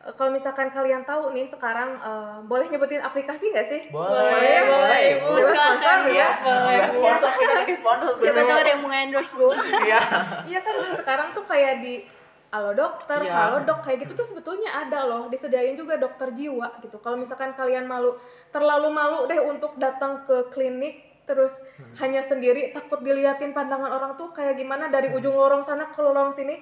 Eh, 0.05 0.13
kalau 0.13 0.29
misalkan 0.29 0.69
kalian 0.69 1.01
tahu 1.01 1.33
nih 1.33 1.49
sekarang 1.49 1.97
eh, 1.97 2.37
boleh 2.45 2.69
nyebutin 2.69 3.01
aplikasi 3.01 3.49
nggak 3.49 3.67
sih 3.67 3.81
boleh 3.89 4.61
boleh, 4.63 5.01
Ibu. 5.17 5.25
Bu. 5.25 5.33
Silakan, 5.33 5.57
Sponsor. 5.81 5.97
Iya, 6.13 6.29
Boleh, 6.45 6.77
sponsor 6.93 7.31
kita 7.33 7.55
sponsor 7.81 8.11
Siapa 8.21 8.41
tahu 8.45 8.59
ada 8.59 8.69
yang 8.69 8.83
mau 8.85 8.93
endorse 8.93 9.33
Bu. 9.33 9.49
Iya. 9.81 10.01
Iya 10.45 10.59
kan 10.61 10.75
sekarang 10.93 11.29
tuh 11.33 11.45
kayak 11.49 11.81
di 11.81 12.05
halo 12.53 12.71
dokter, 12.71 13.19
Iya. 13.19 13.33
halo 13.33 13.57
dok 13.65 13.81
kayak 13.81 14.05
gitu 14.05 14.13
tuh 14.15 14.27
sebetulnya 14.29 14.71
ada 14.77 15.09
loh 15.09 15.23
disediain 15.27 15.73
juga 15.73 15.97
dokter 15.97 16.31
jiwa 16.31 16.69
gitu. 16.85 17.01
Kalau 17.01 17.17
misalkan 17.17 17.57
kalian 17.57 17.89
malu 17.89 18.21
terlalu 18.53 18.93
malu 18.93 19.25
deh 19.25 19.41
untuk 19.41 19.73
datang 19.75 20.21
ke 20.23 20.53
klinik 20.53 21.04
terus 21.25 21.53
Hmm. 21.75 21.95
hanya 22.01 22.23
sendiri 22.23 22.71
takut 22.71 23.01
diliatin 23.01 23.51
pandangan 23.51 23.91
orang 23.91 24.13
tuh 24.15 24.31
kayak 24.31 24.55
gimana 24.57 24.89
dari 24.89 25.09
Hmm. 25.11 25.19
ujung 25.19 25.35
lorong 25.35 25.65
sana 25.65 25.89
ke 25.91 26.01
lorong 26.01 26.31
sini 26.31 26.61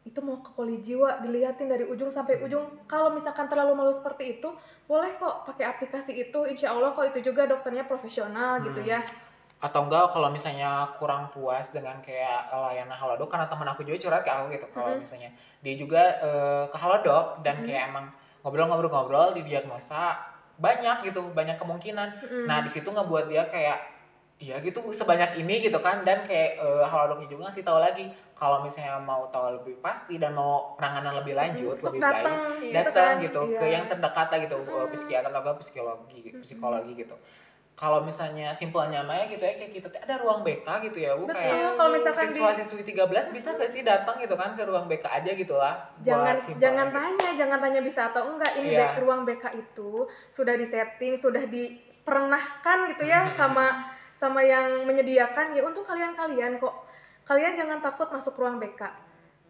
itu 0.00 0.16
mau 0.24 0.40
ke 0.40 0.50
poli 0.56 0.80
jiwa 0.80 1.20
diliatin 1.20 1.68
dari 1.68 1.84
ujung 1.84 2.08
sampai 2.08 2.40
Hmm. 2.40 2.46
ujung 2.48 2.64
kalau 2.88 3.12
misalkan 3.12 3.46
terlalu 3.52 3.76
malu 3.76 3.92
seperti 3.92 4.40
itu 4.40 4.48
boleh 4.88 5.12
kok 5.20 5.44
pakai 5.44 5.68
aplikasi 5.68 6.16
itu 6.16 6.40
insya 6.48 6.72
Allah 6.72 6.96
kok 6.96 7.04
itu 7.04 7.30
juga 7.30 7.44
dokternya 7.44 7.84
profesional 7.84 8.64
gitu 8.64 8.80
Hmm. 8.80 8.90
ya 8.96 9.00
atau 9.60 9.84
enggak 9.84 10.16
kalau 10.16 10.32
misalnya 10.32 10.88
kurang 10.96 11.28
puas 11.36 11.68
dengan 11.68 12.00
kayak 12.00 12.48
eh, 12.48 12.60
layanan 12.64 12.96
Halodoc 12.96 13.28
karena 13.28 13.44
teman 13.44 13.68
aku 13.68 13.84
juga 13.84 14.00
curhat 14.00 14.24
ke 14.24 14.32
aku 14.32 14.44
gitu 14.56 14.66
kalau 14.72 14.96
Mm-mm. 14.96 15.04
misalnya 15.04 15.30
dia 15.60 15.74
juga 15.76 16.02
eh, 16.24 16.64
ke 16.72 16.76
Halodoc 16.80 17.44
dan 17.44 17.60
Mm-mm. 17.60 17.68
kayak 17.68 17.82
emang 17.92 18.06
ngobrol-ngobrol-ngobrol 18.40 19.36
di 19.36 19.44
diagnosa 19.44 20.29
banyak 20.60 21.08
gitu 21.08 21.32
banyak 21.32 21.56
kemungkinan 21.56 22.08
Mm-mm. 22.20 22.44
nah 22.44 22.60
di 22.60 22.68
situ 22.68 22.86
ngebuat 22.86 23.26
dia 23.26 23.48
kayak 23.48 23.78
iya 24.36 24.56
gitu 24.60 24.80
sebanyak 24.92 25.36
ini 25.36 25.60
gitu 25.60 25.80
kan 25.80 26.04
dan 26.04 26.24
kayak 26.24 26.60
eh, 26.60 26.84
Halodocnya 26.84 27.28
juga 27.28 27.48
ngasih 27.48 27.64
tahu 27.64 27.80
lagi 27.80 28.08
kalau 28.32 28.64
misalnya 28.64 28.96
mau 28.96 29.28
tahu 29.28 29.60
lebih 29.60 29.76
pasti 29.80 30.16
dan 30.16 30.32
mau 30.32 30.72
penanganan 30.76 31.20
lebih 31.20 31.36
lanjut 31.36 31.76
Sok 31.76 31.92
lebih 31.92 32.00
baik 32.00 32.12
dateng 32.24 32.36
Iya. 32.60 32.72
datang 32.84 33.12
kan, 33.16 33.24
gitu 33.24 33.40
iya. 33.48 33.58
ke 33.60 33.66
yang 33.68 33.84
terdekat 33.84 34.28
gitu 34.48 34.56
Mm. 34.60 34.88
psikiater 34.92 35.32
atau 35.32 35.52
psikologi 35.56 36.20
Mm-mm. 36.28 36.40
psikologi 36.40 36.92
gitu 36.96 37.16
kalau 37.80 38.04
misalnya 38.04 38.52
simpelnya 38.52 39.00
Maya 39.00 39.24
gitu 39.24 39.40
ya 39.40 39.56
kayak 39.56 39.72
kita 39.72 39.88
ada 40.04 40.20
ruang 40.20 40.44
BK 40.44 40.68
gitu 40.92 41.00
ya 41.00 41.16
bu 41.16 41.24
Betul, 41.24 41.40
kayak 41.40 41.80
kalau 41.80 41.90
misalkan 41.96 42.26
siswa 42.28 42.52
siswi 42.52 42.82
13 42.84 43.32
bisa 43.32 43.48
gak 43.56 43.70
sih 43.72 43.80
datang 43.80 44.20
gitu 44.20 44.36
kan 44.36 44.52
ke 44.52 44.68
ruang 44.68 44.84
BK 44.84 45.08
aja 45.08 45.30
gitu 45.32 45.56
lah 45.56 45.88
jangan 46.04 46.36
simpelnya 46.44 46.60
jangan 46.60 46.86
gitu. 46.86 46.96
tanya, 47.00 47.28
jangan 47.40 47.58
tanya 47.64 47.80
bisa 47.80 48.00
atau 48.12 48.22
enggak. 48.28 48.52
Ini. 48.60 48.76
BK 48.76 48.94
ruang 49.00 49.22
BK 49.24 49.44
itu 49.56 50.04
sudah 50.28 50.54
disetting, 50.60 51.16
sudah 51.16 51.44
diperenahkan 51.48 52.78
gitu 52.92 53.04
ya 53.08 53.24
Hmm. 53.24 53.36
sama 53.40 53.66
sama 54.20 54.44
yang 54.44 54.84
menyediakan 54.84 55.56
ya 55.56 55.64
untuk 55.64 55.88
kalian-kalian 55.88 56.60
kok. 56.60 56.84
Kalian 57.24 57.56
jangan 57.56 57.80
takut 57.80 58.12
masuk 58.12 58.36
ruang 58.36 58.60
BK. 58.60 58.84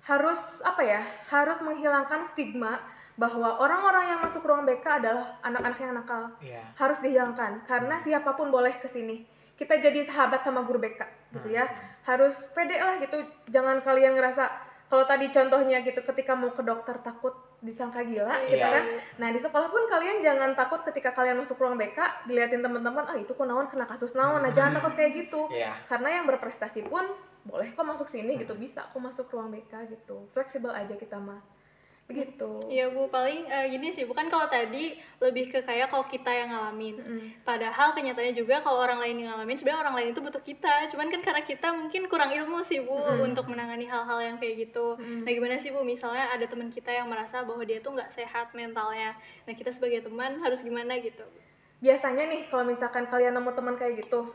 Harus 0.07 0.63
apa 0.63 0.83
ya? 0.87 1.03
Harus 1.27 1.59
menghilangkan 1.59 2.23
stigma 2.31 2.79
bahwa 3.15 3.59
orang-orang 3.59 4.05
yang 4.11 4.21
masuk 4.21 4.43
ruang 4.43 4.63
BK 4.63 4.87
adalah 5.03 5.39
anak-anak 5.41 5.79
yang 5.79 5.93
nakal. 5.95 6.23
Iya. 6.39 6.63
Harus 6.75 6.99
dihilangkan 6.99 7.65
karena 7.65 7.99
siapa 7.99 8.35
pun 8.35 8.51
boleh 8.51 8.77
ke 8.77 8.87
sini. 8.87 9.23
Kita 9.55 9.77
jadi 9.77 10.05
sahabat 10.05 10.41
sama 10.41 10.65
guru 10.65 10.81
BK 10.81 11.21
gitu 11.31 11.47
ya 11.47 11.63
harus 12.03 12.35
pede 12.51 12.75
lah 12.75 12.99
gitu 12.99 13.15
jangan 13.47 13.79
kalian 13.79 14.19
ngerasa 14.19 14.51
kalau 14.91 15.07
tadi 15.07 15.31
contohnya 15.31 15.79
gitu 15.87 16.03
ketika 16.03 16.35
mau 16.35 16.51
ke 16.51 16.59
dokter 16.59 16.99
takut 16.99 17.31
disangka 17.63 18.03
gila 18.03 18.35
gitu 18.51 18.59
Iya. 18.59 18.67
kan 18.67 18.85
nah 19.21 19.29
di 19.31 19.39
sekolah 19.39 19.71
pun 19.71 19.87
kalian 19.87 20.19
jangan 20.19 20.59
takut 20.59 20.83
ketika 20.83 21.15
kalian 21.15 21.39
masuk 21.39 21.55
ruang 21.55 21.79
BK 21.79 22.27
diliatin 22.27 22.67
teman-teman 22.67 23.07
ah 23.07 23.15
itu 23.15 23.31
kunaon 23.31 23.71
kena 23.71 23.87
kasus 23.87 24.17
naon 24.17 24.43
nah 24.43 24.51
jangan 24.51 24.83
takut 24.83 24.99
kayak 24.99 25.13
gitu 25.15 25.47
Iya. 25.55 25.71
karena 25.87 26.19
yang 26.19 26.25
berprestasi 26.27 26.91
pun 26.91 27.07
boleh 27.47 27.71
kok 27.71 27.87
masuk 27.87 28.11
sini 28.11 28.35
gitu 28.43 28.59
bisa 28.59 28.91
kok 28.91 28.99
masuk 28.99 29.31
ruang 29.31 29.55
BK 29.55 29.87
gitu 29.93 30.27
fleksibel 30.35 30.75
aja 30.75 30.99
kita 30.99 31.15
mah 31.15 31.39
begitu 32.11 32.51
Iya 32.67 32.91
Bu, 32.91 33.07
paling 33.07 33.47
eh, 33.47 33.71
gini 33.71 33.95
sih, 33.95 34.03
bukan 34.07 34.27
kalau 34.27 34.47
tadi 34.47 34.99
lebih 35.19 35.51
ke 35.51 35.63
kayak 35.63 35.91
kalau 35.91 36.07
kita 36.07 36.31
yang 36.31 36.51
ngalamin. 36.51 36.99
Mm-mm. 36.99 37.21
Padahal 37.43 37.95
kenyataannya 37.95 38.35
juga 38.35 38.63
kalau 38.63 38.83
orang 38.83 38.99
lain 39.03 39.23
yang 39.23 39.35
ngalamin, 39.35 39.55
sebenarnya 39.59 39.81
orang 39.87 39.95
lain 39.99 40.09
itu 40.15 40.21
butuh 40.23 40.43
kita. 40.43 40.91
Cuman 40.91 41.11
kan 41.11 41.21
karena 41.23 41.43
kita 41.43 41.69
mungkin 41.75 42.07
kurang 42.07 42.31
ilmu 42.31 42.63
sih 42.63 42.83
Bu 42.83 42.95
Mm-mm. 42.95 43.27
untuk 43.31 43.47
menangani 43.51 43.87
hal-hal 43.87 44.19
yang 44.23 44.37
kayak 44.39 44.71
gitu. 44.71 44.99
Mm-mm. 44.99 45.27
Nah 45.27 45.31
gimana 45.31 45.57
sih 45.59 45.71
Bu, 45.71 45.83
misalnya 45.83 46.31
ada 46.31 46.47
teman 46.47 46.71
kita 46.71 46.91
yang 46.95 47.07
merasa 47.07 47.43
bahwa 47.43 47.63
dia 47.63 47.79
tuh 47.79 47.95
nggak 47.95 48.11
sehat 48.15 48.51
mentalnya. 48.55 49.15
Nah 49.47 49.55
kita 49.55 49.71
sebagai 49.71 50.07
teman 50.07 50.39
harus 50.43 50.63
gimana 50.63 50.99
gitu? 50.99 51.23
biasanya 51.81 52.29
nih 52.29 52.45
kalau 52.53 52.69
misalkan 52.69 53.09
kalian 53.09 53.33
nemu 53.33 53.57
teman 53.57 53.73
kayak 53.81 54.05
gitu 54.05 54.29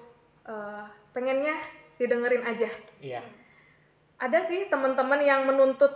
eh, 0.50 0.84
pengennya 1.14 1.54
didengerin 2.02 2.42
aja 2.42 2.66
Iya. 2.98 3.22
ada 4.18 4.42
sih 4.50 4.66
teman-teman 4.66 5.22
yang 5.22 5.46
menuntut 5.46 5.94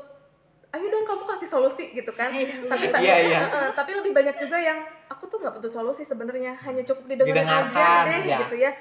ayo 0.69 0.85
dong 0.85 1.01
kamu 1.01 1.23
kasih 1.25 1.49
solusi 1.49 1.89
gitu 1.89 2.11
kan. 2.13 2.29
Tapi 2.29 2.85
Iya, 3.01 3.15
iya. 3.19 3.39
eh, 3.41 3.49
eh, 3.49 3.69
tapi 3.73 3.97
lebih 3.97 4.13
banyak 4.13 4.37
juga 4.37 4.57
yang 4.57 4.79
aku 5.09 5.25
tuh 5.25 5.41
nggak 5.41 5.57
butuh 5.57 5.71
solusi 5.71 6.03
sebenarnya 6.03 6.61
hanya 6.61 6.85
cukup 6.85 7.09
didengerin 7.09 7.45
aja 7.45 8.05
deh 8.05 8.21
ya. 8.23 8.37
gitu 8.45 8.55
ya. 8.55 8.71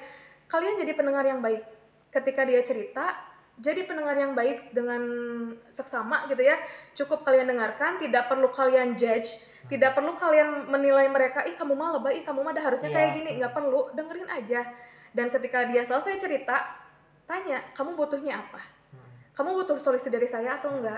Kalian 0.45 0.77
jadi 0.77 0.93
pendengar 0.93 1.25
yang 1.25 1.41
baik. 1.41 1.65
Ketika 2.09 2.45
dia 2.45 2.61
cerita 2.61 3.17
jadi 3.59 3.83
pendengar 3.83 4.15
yang 4.15 4.33
baik 4.33 4.69
dengan 4.69 5.01
seksama 5.71 6.29
gitu 6.29 6.41
ya. 6.41 6.61
Cukup 6.93 7.25
kalian 7.25 7.49
dengarkan 7.49 7.97
tidak 7.97 8.29
perlu 8.29 8.49
kalian 8.49 8.93
judge 8.95 9.29
tidak 9.67 9.91
perlu 9.91 10.15
kalian 10.15 10.65
menilai 10.65 11.05
mereka 11.05 11.43
ih 11.43 11.53
kamu 11.53 11.75
mah 11.75 11.99
lebay 11.99 12.21
ih 12.21 12.25
kamu 12.25 12.41
mah 12.41 12.53
dah 12.53 12.63
harusnya 12.63 12.89
Iya. 12.89 12.95
kayak 12.95 13.09
gini. 13.13 13.29
Nggak 13.37 13.53
perlu 13.53 13.89
dengerin 13.91 14.29
aja. 14.29 14.61
Dan 15.09 15.29
ketika 15.29 15.65
dia 15.65 15.81
selesai 15.83 16.21
cerita 16.21 16.69
tanya 17.25 17.65
kamu 17.73 17.93
butuhnya 17.93 18.39
apa? 18.39 18.61
Hmm. 18.89 19.05
kamu 19.33 19.49
butuh 19.57 19.77
solusi 19.77 20.09
dari 20.09 20.25
saya 20.25 20.57
atau 20.57 20.73
enggak 20.73 20.97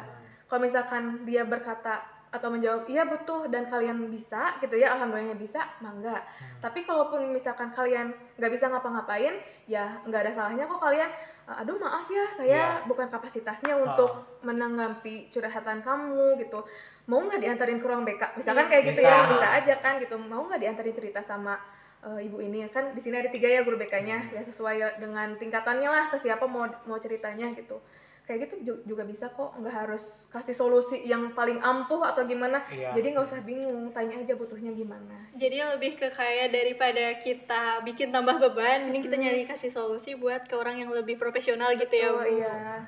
kalau 0.52 0.62
misalkan 0.62 1.24
dia 1.24 1.42
berkata 1.44 2.04
atau 2.28 2.48
menjawab 2.48 2.84
iya 2.86 3.04
butuh 3.04 3.48
dan 3.48 3.64
kalian 3.66 4.08
bisa 4.08 4.56
gitu 4.60 4.76
ya 4.76 4.92
alhamdulillahnya 4.92 5.36
bisa 5.36 5.64
mangga 5.80 6.16
Hmm. 6.16 6.60
tapi 6.62 6.84
kalaupun 6.84 7.28
misalkan 7.30 7.68
kalian 7.70 8.08
nggak 8.36 8.52
bisa 8.52 8.68
ngapa-ngapain 8.68 9.36
ya 9.66 10.00
nggak 10.04 10.22
ada 10.22 10.32
salahnya 10.34 10.64
kok 10.66 10.80
kalian 10.80 11.12
aduh 11.46 11.76
maaf 11.76 12.08
ya 12.08 12.24
saya 12.32 12.48
Iya. 12.80 12.88
bukan 12.88 13.08
kapasitasnya 13.10 13.76
untuk 13.76 14.12
menanggapi 14.42 15.28
curhatan 15.30 15.80
kamu 15.82 16.40
gitu 16.40 16.64
mau 17.06 17.20
nggak 17.20 17.42
diantarin 17.42 17.76
ke 17.78 17.86
ruang 17.86 18.04
BK 18.04 18.24
misalkan 18.38 18.66
Iya. 18.66 18.72
kayak 18.72 18.84
gitu 18.88 19.02
Bisa. 19.02 19.12
ya 19.12 19.20
bisa 19.28 19.48
aja 19.54 19.74
kan 19.78 19.94
gitu 19.98 20.16
mau 20.18 20.44
nggak 20.46 20.62
diantarin 20.62 20.94
cerita 20.94 21.20
sama 21.22 21.60
eh, 22.02 22.26
ibu 22.26 22.40
ini 22.40 22.64
kan 22.68 22.92
di 22.92 23.02
sini 23.02 23.16
ada 23.18 23.28
tiga 23.28 23.46
ya 23.46 23.62
guru 23.62 23.76
BK-nya 23.76 24.18
Hmm. 24.18 24.34
ya 24.34 24.42
sesuai 24.42 24.76
dengan 24.98 25.36
tingkatannya 25.36 25.86
lah 25.86 26.04
ke 26.08 26.18
siapa 26.18 26.44
mau 26.46 26.64
mau 26.86 26.98
ceritanya 26.98 27.52
gitu 27.52 27.76
kayak 28.22 28.48
gitu 28.48 28.56
ju- 28.64 28.84
juga 28.86 29.04
bisa 29.04 29.28
kok 29.28 29.58
nggak 29.58 29.76
harus 29.76 30.30
kasih 30.30 30.54
solusi 30.54 31.02
yang 31.04 31.34
paling 31.34 31.58
ampuh 31.60 32.06
atau 32.06 32.24
gimana 32.24 32.62
Iya. 32.70 32.94
jadi 32.94 33.08
nggak 33.18 33.28
usah 33.28 33.42
bingung 33.42 33.90
tanya 33.92 34.22
aja 34.22 34.34
butuhnya 34.38 34.72
gimana 34.72 35.28
Jadi 35.32 35.58
lebih 35.58 35.96
ke 35.98 36.12
kayak 36.12 36.52
daripada 36.52 37.18
kita 37.18 37.82
bikin 37.88 38.12
tambah 38.12 38.36
beban, 38.38 38.88
mending 38.88 39.08
kita 39.08 39.16
Hmm. 39.18 39.26
nyari 39.26 39.44
kasih 39.48 39.72
solusi 39.72 40.12
buat 40.14 40.44
ke 40.46 40.54
orang 40.54 40.84
yang 40.84 40.92
lebih 40.92 41.16
profesional 41.16 41.72
gitu 41.74 41.96
ya, 41.96 42.12
oh 42.12 42.20
Bu. 42.20 42.28
iya 42.30 42.84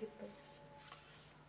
gitu 0.00 0.26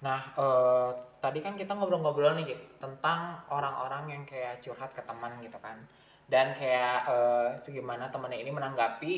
Nah, 0.04 0.20
eh, 0.36 0.90
tadi 1.24 1.40
kan 1.40 1.56
kita 1.56 1.72
ngobrol-ngobrol 1.72 2.36
nih 2.36 2.54
gitu 2.54 2.64
tentang 2.76 3.40
orang-orang 3.48 4.12
yang 4.12 4.24
kayak 4.28 4.60
curhat 4.60 4.92
ke 4.92 5.00
teman 5.08 5.32
gitu 5.40 5.56
kan. 5.64 5.80
Dan 6.28 6.52
kayak 6.60 7.08
eh, 7.08 7.50
segimana 7.64 8.12
temennya 8.12 8.44
ini 8.44 8.52
menanggapi 8.52 9.14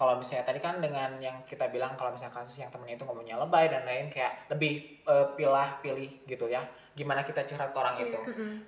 kalau 0.00 0.16
misalnya 0.16 0.48
tadi 0.48 0.64
kan 0.64 0.80
dengan 0.80 1.20
yang 1.20 1.44
kita 1.44 1.68
bilang 1.68 1.92
kalau 2.00 2.16
misalnya 2.16 2.32
kasus 2.32 2.56
yang 2.56 2.72
temennya 2.72 2.96
itu 2.96 3.04
ngomongnya 3.04 3.36
lebay 3.36 3.68
dan 3.68 3.84
lain 3.84 4.08
kayak 4.08 4.48
lebih 4.48 5.04
eh, 5.04 5.26
pilah-pilih 5.36 6.24
gitu 6.24 6.48
ya. 6.48 6.64
Gimana 6.96 7.20
kita 7.28 7.44
curhat 7.44 7.76
ke 7.76 7.78
orang 7.78 8.00
itu. 8.00 8.16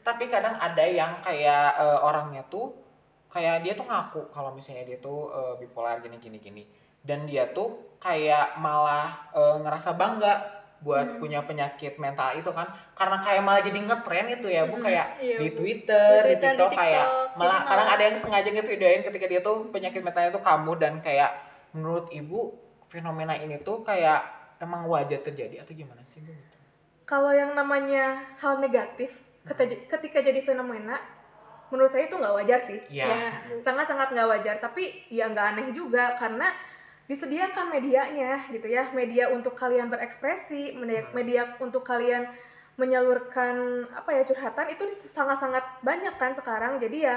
Tapi 0.05 0.29
kadang 0.29 0.61
ada 0.61 0.85
yang 0.85 1.25
kayak 1.25 1.81
eh, 1.81 1.99
orangnya 2.05 2.45
tuh 2.53 2.77
kayak 3.33 3.65
dia 3.65 3.73
tuh 3.73 3.89
ngaku 3.89 4.29
kalau 4.29 4.53
misalnya 4.53 4.85
dia 4.85 5.01
tuh 5.01 5.33
eh, 5.33 5.55
bipolar 5.65 6.05
gini 6.05 6.21
gini 6.21 6.37
gini 6.37 6.65
dan 7.01 7.25
dia 7.25 7.49
tuh 7.57 7.97
kayak 7.97 8.61
malah 8.61 9.33
eh, 9.33 9.57
ngerasa 9.65 9.97
bangga 9.97 10.62
buat 10.83 11.07
Hmm. 11.07 11.19
punya 11.19 11.41
penyakit 11.41 11.95
mental 11.95 12.35
itu 12.35 12.51
kan 12.51 12.67
karena 12.93 13.17
kayak 13.17 13.41
malah 13.41 13.63
jadi 13.63 13.79
ngetren 13.81 14.27
itu 14.29 14.47
ya 14.47 14.63
bu 14.63 14.75
Mm-mm. 14.75 14.85
kayak 14.85 15.07
Iya, 15.17 15.37
di. 15.39 15.49
Twitter, 15.55 16.11
Di 16.13 16.19
di 16.19 16.35
Twitter, 16.35 16.53
di 16.53 16.59
TikTok 16.59 16.71
kayak 16.75 17.07
malah 17.33 17.57
Jadi 17.57 17.69
kadang 17.71 17.89
ada 17.89 18.03
yang 18.03 18.17
sengaja 18.19 18.49
ngevideoin 18.51 19.03
ketika 19.03 19.27
dia 19.27 19.41
tuh 19.41 19.57
penyakit 19.71 20.01
mentalnya 20.01 20.31
tuh 20.31 20.43
kamu 20.43 20.73
dan 20.77 20.93
kayak 20.99 21.31
menurut 21.71 22.11
ibu 22.11 22.51
fenomena 22.87 23.33
ini 23.33 23.57
tuh 23.59 23.81
kayak 23.81 24.21
emang 24.59 24.85
wajar 24.85 25.19
terjadi 25.19 25.63
atau 25.63 25.73
gimana 25.73 26.03
sih 26.05 26.21
bu? 26.21 26.35
kalau 27.03 27.31
yang 27.31 27.53
namanya 27.53 28.05
hal 28.37 28.59
negatif 28.59 29.11
kete- 29.43 29.87
ketika 29.87 30.19
jadi 30.19 30.39
fenomena 30.41 30.99
menurut 31.69 31.89
saya 31.89 32.05
itu 32.05 32.15
nggak 32.15 32.37
wajar 32.37 32.61
sih 32.61 32.79
Iya. 32.87 33.07
ya 33.07 33.19
sangat-sangat 33.59 34.13
nggak 34.13 34.29
wajar 34.29 34.57
tapi 34.59 35.09
ya 35.09 35.25
nggak 35.25 35.47
aneh 35.51 35.69
juga 35.73 36.13
karena 36.15 36.53
disediakan 37.11 37.75
medianya 37.75 38.47
gitu 38.55 38.67
ya 38.71 38.91
media 38.95 39.29
untuk 39.35 39.59
kalian 39.59 39.91
berekspresi 39.91 40.79
media, 40.79 41.03
Hmm. 41.03 41.13
media 41.15 41.43
untuk 41.59 41.83
kalian 41.83 42.31
menyalurkan 42.81 43.85
apa 43.93 44.11
ya 44.17 44.23
curhatan 44.25 44.73
itu 44.73 44.89
sangat-sangat 45.13 45.61
banyak 45.85 46.15
kan 46.17 46.33
sekarang 46.33 46.81
jadi 46.81 46.99
ya 46.99 47.17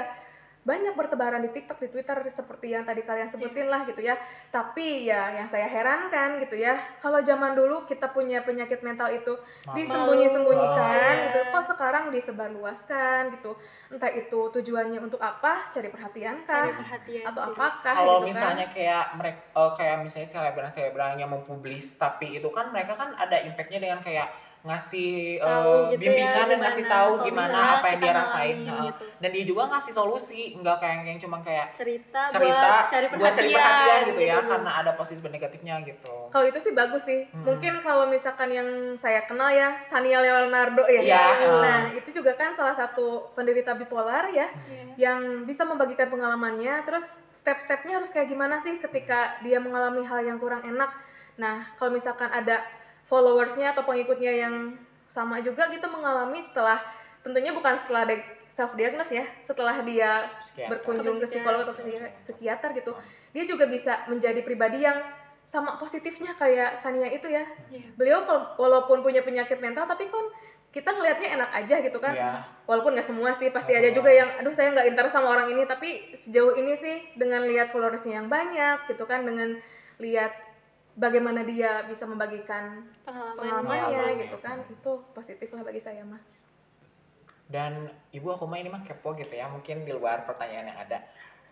banyak 0.66 0.98
bertebaran 0.98 1.46
di 1.46 1.54
TikTok, 1.54 1.78
di 1.78 1.88
Twitter 1.94 2.18
seperti 2.34 2.74
yang 2.74 2.82
tadi 2.82 3.06
kalian 3.06 3.30
sebutin 3.30 3.70
lah 3.70 3.86
gitu 3.86 4.02
ya. 4.02 4.18
Tapi 4.50 5.06
ya 5.06 5.38
yang 5.38 5.46
saya 5.46 5.70
herankan 5.70 6.42
gitu 6.42 6.58
ya, 6.58 6.74
kalau 6.98 7.22
zaman 7.22 7.54
dulu 7.54 7.86
kita 7.86 8.10
punya 8.10 8.42
penyakit 8.42 8.82
mental 8.82 9.14
itu 9.14 9.38
disembunyi-sembunyikan 9.70 11.14
Malu. 11.14 11.24
gitu, 11.30 11.40
kok 11.54 11.64
sekarang 11.70 12.04
disebarluaskan 12.10 13.38
gitu. 13.38 13.54
Entah 13.94 14.10
itu 14.10 14.50
tujuannya 14.50 14.98
untuk 14.98 15.22
apa, 15.22 15.70
cari 15.70 15.86
perhatian 15.86 16.42
Cari 16.42 16.74
kah 16.74 16.82
perhatian 16.82 17.24
atau 17.30 17.42
apakah 17.46 17.94
kalau 17.94 18.16
gitu 18.26 18.34
misalnya 18.34 18.66
kayak 18.74 19.04
mereka 19.14 19.62
kayak 19.78 19.96
misalnya 20.02 20.28
selebgram 20.28 20.70
selebgram 20.74 21.14
yang 21.20 21.30
mempublis 21.30 21.94
tapi 21.94 22.42
itu 22.42 22.48
kan 22.50 22.74
mereka 22.74 22.98
kan 22.98 23.14
ada 23.14 23.38
impactnya 23.46 23.78
dengan 23.78 24.00
kayak 24.02 24.28
ngasih 24.66 25.38
Tahu 25.38 25.70
eh, 25.70 25.80
gitu 25.94 25.94
ya, 25.94 26.00
bimbingan 26.02 26.44
dan 26.50 26.58
ngasih 26.58 26.84
tahu 26.90 27.10
gimana 27.22 27.46
misalnya 27.46 27.74
apa 27.78 27.86
yang 27.86 28.00
dia 28.02 28.12
rasain 28.12 28.56
ngalamin 28.66 28.86
gitu. 28.90 29.04
dan 29.22 29.30
dia 29.30 29.44
juga 29.46 29.62
ngasih 29.70 29.92
solusi 29.94 30.40
nggak 30.58 30.76
kayak 30.82 30.96
yang 31.06 31.20
cuma 31.22 31.36
kayak 31.46 31.66
cerita, 31.78 32.20
cerita 32.34 32.66
buat 32.66 32.90
cari 32.90 33.06
perhatian, 33.06 33.20
buat 33.22 33.32
cari 33.38 33.48
perhatian 33.54 33.98
gitu 34.10 34.22
ya 34.26 34.36
Bu. 34.42 34.48
karena 34.50 34.70
ada 34.82 34.90
positif 34.98 35.22
dan 35.22 35.32
negatifnya 35.38 35.74
gitu. 35.86 36.14
Kalau 36.34 36.46
itu 36.50 36.58
sih 36.58 36.72
bagus 36.74 37.02
sih. 37.06 37.20
Hmm. 37.30 37.44
Mungkin 37.46 37.72
kalau 37.86 38.04
misalkan 38.10 38.50
yang 38.50 38.68
saya 38.98 39.22
kenal 39.24 39.48
ya 39.54 39.78
Sania 39.88 40.18
Leonardo 40.20 40.82
ya. 40.90 41.00
Iya, 41.00 41.24
Nah, 41.46 41.80
itu 41.94 42.10
juga 42.10 42.34
kan 42.34 42.52
salah 42.52 42.74
satu 42.74 43.30
penderita 43.32 43.72
bipolar 43.78 44.28
ya. 44.34 44.50
Iya. 44.66 44.84
yang 44.96 45.44
bisa 45.44 45.62
membagikan 45.68 46.08
pengalamannya 46.08 46.82
terus 46.88 47.04
step-stepnya 47.36 48.00
harus 48.00 48.08
kayak 48.08 48.32
gimana 48.32 48.58
sih 48.64 48.80
ketika 48.80 49.36
dia 49.44 49.60
mengalami 49.60 50.02
hal 50.02 50.24
yang 50.24 50.40
kurang 50.40 50.64
enak 50.64 50.88
nah 51.36 51.68
kalau 51.76 51.92
misalkan 51.92 52.32
ada 52.32 52.64
followersnya 53.06 53.72
atau 53.72 53.82
pengikutnya 53.82 54.32
yang 54.36 54.54
sama 55.06 55.38
juga 55.38 55.66
gitu 55.68 55.86
mengalami 55.86 56.42
setelah 56.42 56.82
tentunya 57.20 57.50
bukan 57.50 57.78
setelah 57.78 58.04
self 58.50 58.72
diagnose 58.74 59.12
ya 59.12 59.24
setelah 59.42 59.80
dia 59.80 60.26
Psikiater. 60.40 60.68
berkunjung 60.70 61.16
ke 61.18 61.26
psikolog 61.26 61.60
atau 61.62 61.74
ke 61.74 61.82
psi- 61.82 62.12
psikiater 62.24 62.70
gitu 62.72 62.92
dia 63.30 63.44
juga 63.44 63.64
bisa 63.64 64.04
menjadi 64.06 64.40
pribadi 64.40 64.80
yang 64.80 64.96
sama 65.46 65.76
positifnya 65.76 66.34
kayak 66.34 66.80
Sania 66.80 67.06
itu 67.08 67.26
ya 67.26 67.44
Iya. 67.68 67.94
beliau 67.94 68.24
walaupun 68.56 69.00
punya 69.00 69.20
penyakit 69.20 69.58
mental 69.58 69.84
tapi 69.84 70.06
kan 70.06 70.26
kita 70.68 70.90
ngelihatnya 70.90 71.28
enak 71.34 71.50
aja 71.54 71.76
gitu 71.80 71.96
kan 71.96 72.12
Iya. 72.12 72.32
walaupun 72.64 72.92
nggak 72.92 73.06
semua 73.06 73.30
sih 73.32 73.48
pasti 73.48 73.70
Nggak 73.70 73.80
ada 73.80 73.88
semua. 73.88 73.98
juga 73.98 74.10
yang 74.12 74.28
aduh 74.36 74.52
saya 74.52 74.68
nggak 74.72 74.88
inter 74.88 75.06
sama 75.08 75.28
orang 75.30 75.48
ini 75.48 75.62
tapi 75.64 75.88
sejauh 76.18 76.52
ini 76.54 76.72
sih 76.74 76.96
dengan 77.14 77.44
lihat 77.44 77.70
followersnya 77.70 78.18
yang 78.18 78.28
banyak 78.28 78.84
gitu 78.86 79.04
kan 79.04 79.22
dengan 79.22 79.56
lihat 79.96 80.32
bagaimana 80.96 81.44
dia 81.44 81.84
bisa 81.84 82.02
membagikan 82.02 82.88
pengalamannya, 83.02 83.36
pengalamannya 83.36 83.86
Pengalaman. 83.86 84.16
gitu 84.18 84.36
kan 84.40 84.56
itu 84.66 84.92
positif 85.12 85.48
lah 85.50 85.62
bagi 85.62 85.78
saya 85.78 86.02
mah 86.02 86.20
dan 87.46 87.72
ibu 88.10 88.26
aku 88.26 88.44
mah 88.44 88.58
ini 88.58 88.66
mah 88.66 88.82
kepo 88.82 89.14
gitu 89.14 89.30
ya 89.30 89.46
mungkin 89.46 89.84
di 89.84 89.92
luar 89.92 90.26
pertanyaan 90.26 90.66
yang 90.66 90.78
ada 90.80 90.98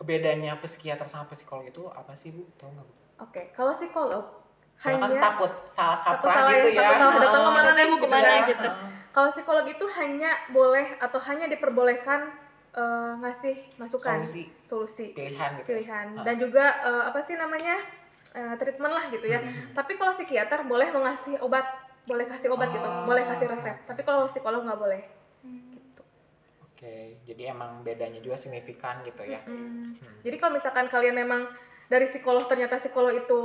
bedanya 0.01 0.59
psikiater 0.59 1.07
sama 1.07 1.31
psikolog 1.31 1.65
itu 1.65 1.87
apa 1.87 2.13
sih 2.15 2.29
bu 2.29 2.43
tahu 2.57 2.67
nggak 2.69 2.83
bu 2.83 2.95
oke 3.21 3.43
kalau 3.53 3.73
psikolog 3.73 4.25
Soalnya 4.75 4.99
kan 4.99 5.07
hanya 5.07 5.21
takut 5.23 5.53
salah 5.71 5.99
kaprah 6.03 6.35
salah 6.35 6.51
gitu 6.53 6.69
ya, 6.69 6.75
ya 6.75 6.83
takut 6.83 6.99
salah 6.99 7.15
datang 7.15 7.31
Heeh. 7.31 7.47
ke 7.47 7.55
mana 7.55 7.71
nih, 7.71 7.85
mau 7.87 7.95
ke 7.97 8.09
mana 8.09 8.27
ya. 8.27 8.43
gitu. 8.45 8.67
Heeh. 8.67 8.89
kalau 9.15 9.29
psikolog 9.31 9.67
itu 9.71 9.85
hanya 9.95 10.31
boleh 10.51 10.87
atau 10.99 11.21
hanya 11.23 11.47
diperbolehkan 11.47 12.21
eh, 12.75 13.13
ngasih 13.23 13.57
masukan 13.79 14.17
solusi 14.19 14.43
solusi 14.67 15.07
pilihan 15.15 15.51
gitu 15.63 15.69
pilihan 15.71 16.07
Ah. 16.17 16.25
dan 16.27 16.35
juga 16.37 16.65
eh, 16.83 17.03
apa 17.07 17.23
sih 17.23 17.39
namanya 17.39 17.79
eh, 18.31 18.55
treatment 18.57 18.91
lah 18.91 19.05
gitu 19.09 19.25
ya 19.25 19.39
Hmm. 19.39 19.53
Tapi 19.73 19.95
kalau 19.95 20.13
psikiater 20.13 20.65
boleh 20.65 20.89
mengasih 20.89 21.37
obat, 21.39 21.67
boleh 22.05 22.25
kasih 22.27 22.49
obat 22.51 22.69
gitu, 22.71 22.83
Ah. 22.83 23.05
boleh 23.05 23.25
kasih 23.25 23.47
resep. 23.47 23.77
Tapi 23.85 24.01
kalau 24.03 24.25
psikolog 24.25 24.63
nggak 24.63 24.77
boleh. 24.77 25.03
Hmm. 25.41 25.73
Gitu. 25.73 26.03
Oke, 26.63 26.97
jadi 27.23 27.51
emang 27.51 27.81
bedanya 27.81 28.19
juga 28.19 28.35
signifikan 28.35 29.01
gitu 29.03 29.23
ya. 29.23 29.41
Mm. 29.45 29.97
Hmm. 29.97 30.17
Jadi 30.21 30.37
kalau 30.37 30.53
misalkan 30.53 30.87
kalian 30.87 31.17
memang 31.17 31.49
dari 31.85 32.05
psikolog 32.05 32.45
ternyata 32.45 32.77
psikolog 32.77 33.13
itu 33.15 33.41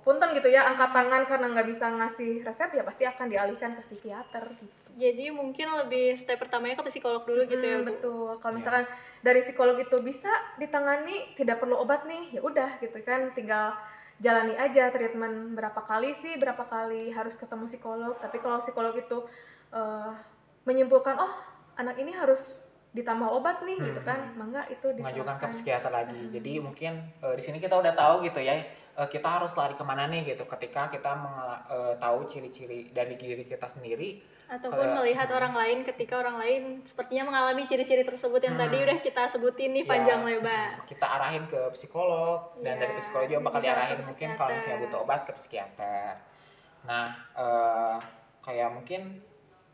punten 0.00 0.32
gitu 0.32 0.46
ya, 0.46 0.64
angkat 0.64 0.90
tangan 0.90 1.24
karena 1.24 1.46
nggak 1.50 1.66
bisa 1.66 1.86
ngasih 1.90 2.40
resep 2.40 2.70
ya 2.70 2.82
pasti 2.82 3.04
akan 3.04 3.26
dialihkan 3.26 3.72
ke 3.74 3.82
psikiater 3.82 4.44
gitu. 4.54 4.76
Jadi 4.92 5.28
mungkin 5.30 5.68
lebih 5.78 6.12
step 6.14 6.36
pertamanya 6.36 6.76
ke 6.76 6.84
psikolog 6.86 7.24
dulu 7.24 7.44
gitu 7.46 7.62
ya, 7.62 7.78
Mm, 7.78 7.82
Bu. 7.82 7.88
betul. 7.90 8.30
Kalau 8.38 8.52
Ya. 8.52 8.58
misalkan 8.58 8.84
dari 9.20 9.40
psikolog 9.40 9.76
itu 9.76 9.96
bisa 10.00 10.28
ditangani, 10.56 11.32
tidak 11.34 11.56
perlu 11.56 11.76
obat 11.76 12.04
nih, 12.04 12.32
ya 12.32 12.40
udah 12.40 12.76
gitu 12.78 13.00
kan, 13.00 13.32
tinggal 13.32 13.72
jalani 14.20 14.54
aja 14.54 14.92
treatment 14.92 15.56
berapa 15.56 15.80
kali 15.88 16.12
sih, 16.20 16.36
berapa 16.36 16.68
kali 16.68 17.08
harus 17.10 17.34
ketemu 17.40 17.64
psikolog. 17.66 18.14
Tapi 18.20 18.36
kalau 18.38 18.60
psikolog 18.60 18.92
itu 18.94 19.24
eh, 19.72 20.10
menyimpulkan, 20.68 21.16
oh 21.16 21.32
anak 21.80 21.96
ini 21.96 22.12
harus 22.12 22.60
ditambah 22.90 23.30
obat 23.32 23.62
nih, 23.62 23.78
gitu 23.80 24.02
kan, 24.02 24.18
Hmm. 24.18 24.34
mangga 24.34 24.66
itu 24.66 24.90
Mengajukan 24.98 25.38
ke 25.38 25.46
psikiater 25.54 25.94
lagi. 25.94 26.20
Hmm. 26.20 26.32
Jadi 26.36 26.52
mungkin 26.60 26.92
eh, 27.24 27.34
di 27.38 27.42
sini 27.42 27.58
kita 27.62 27.80
udah 27.80 27.96
tahu 27.96 28.26
gitu 28.28 28.44
ya, 28.44 28.60
eh, 28.60 29.08
kita 29.08 29.40
harus 29.40 29.56
lari 29.56 29.74
ke 29.78 29.84
mana 29.86 30.04
nih 30.10 30.36
gitu. 30.36 30.44
Ketika 30.44 30.92
kita 30.92 31.12
eh, 31.70 31.94
tahu 31.96 32.28
ciri-ciri 32.28 32.92
dari 32.92 33.16
diri 33.16 33.48
kita 33.48 33.72
sendiri, 33.72 34.20
Ataupun 34.50 34.82
Kayak- 34.82 34.96
melihat 34.98 35.28
Hmm. 35.30 35.38
orang 35.38 35.54
lain 35.54 35.78
ketika 35.86 36.14
orang 36.18 36.36
lain 36.36 36.62
sepertinya 36.82 37.24
mengalami 37.24 37.62
ciri-ciri 37.64 38.02
tersebut 38.02 38.42
yang 38.42 38.58
Hmm. 38.58 38.66
tadi 38.66 38.76
udah 38.82 38.98
kita 38.98 39.22
sebutin 39.30 39.70
nih 39.70 39.86
ya, 39.86 39.90
panjang 39.94 40.20
lebar. 40.20 40.82
kita 40.84 41.06
arahin 41.06 41.46
ke 41.46 41.70
psikolog 41.70 42.58
dan 42.58 42.74
Iya, 42.74 42.80
dari 42.82 42.92
psikolog 42.98 43.26
juga 43.30 43.42
bakal 43.46 43.60
diarahin 43.62 44.00
mungkin 44.02 44.28
kalau 44.34 44.50
misalnya 44.50 44.78
butuh 44.82 44.98
obat 45.00 45.20
ke 45.22 45.32
psikiater. 45.32 46.18
Nah, 46.82 47.06
eh, 47.32 47.96
kayak 48.42 48.68
mungkin 48.72 49.22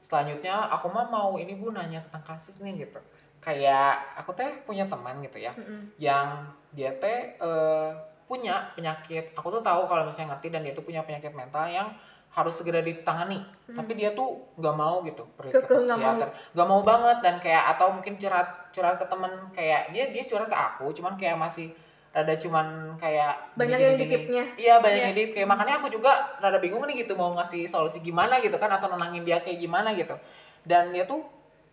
selanjutnya 0.02 0.68
aku 0.68 0.86
mah 0.86 1.08
mau 1.08 1.34
ini 1.34 1.56
bu 1.56 1.72
nanya 1.72 2.04
tentang 2.04 2.36
kasus 2.36 2.60
nih 2.60 2.84
gitu. 2.84 3.00
Kayak 3.40 3.96
aku 4.14 4.34
teh 4.34 4.60
punya 4.62 4.84
teman 4.84 5.18
gitu 5.20 5.38
ya, 5.38 5.54
Mm-mm. 5.54 5.96
yang 5.96 6.46
dia 6.70 6.92
teh 6.92 7.32
eh, 7.34 7.90
punya 8.26 8.74
penyakit. 8.74 9.32
Aku 9.32 9.48
tuh 9.48 9.62
tahu 9.62 9.86
kalau 9.86 10.04
misalnya 10.04 10.34
ngerti 10.34 10.50
dan 10.50 10.60
dia 10.60 10.74
tuh 10.74 10.82
punya 10.82 11.00
penyakit 11.00 11.30
mental 11.30 11.64
yang 11.64 11.88
harus 12.36 12.52
segera 12.60 12.84
ditangani. 12.84 13.40
Hmm. 13.40 13.80
Tapi 13.80 13.92
dia 13.96 14.12
tuh 14.12 14.44
nggak 14.60 14.76
mau 14.76 15.00
gitu 15.08 15.24
pergi 15.40 15.56
ke 15.56 15.64
Kekeh 15.64 15.88
nggak 15.88 15.98
mau. 15.98 16.12
psikiater. 16.12 16.28
Nggak 16.52 16.68
mau 16.68 16.80
banget 16.84 17.18
dan 17.24 17.34
kayak 17.40 17.64
atau 17.72 17.96
mungkin 17.96 18.14
curhat 18.20 18.48
curhat 18.76 19.00
ke 19.00 19.06
temen 19.08 19.32
kayak 19.56 19.80
dia 19.96 20.04
dia 20.12 20.24
curhat 20.28 20.52
ke 20.52 20.56
aku, 20.56 20.92
cuman 20.92 21.16
kayak 21.16 21.40
masih 21.40 21.72
rada 22.12 22.32
cuman 22.40 22.96
kayak 22.96 23.56
banyak 23.60 23.76
gini, 23.76 23.84
yang 23.84 23.96
dikipnya 24.00 24.44
Iya 24.56 24.74
banyak 24.80 25.02
yang 25.04 25.16
dikip. 25.16 25.32
Kayak 25.36 25.48
makanya 25.52 25.74
aku 25.80 25.88
juga 25.92 26.12
rada 26.40 26.60
bingung 26.60 26.84
nih 26.84 27.04
gitu 27.04 27.16
mau 27.16 27.32
ngasih 27.40 27.68
solusi 27.68 28.04
gimana 28.04 28.40
gitu 28.44 28.56
kan 28.60 28.68
atau 28.72 28.92
nenangin 28.92 29.24
dia 29.24 29.40
kayak 29.40 29.60
gimana 29.60 29.96
gitu. 29.96 30.16
Dan 30.64 30.92
dia 30.92 31.08
tuh 31.08 31.24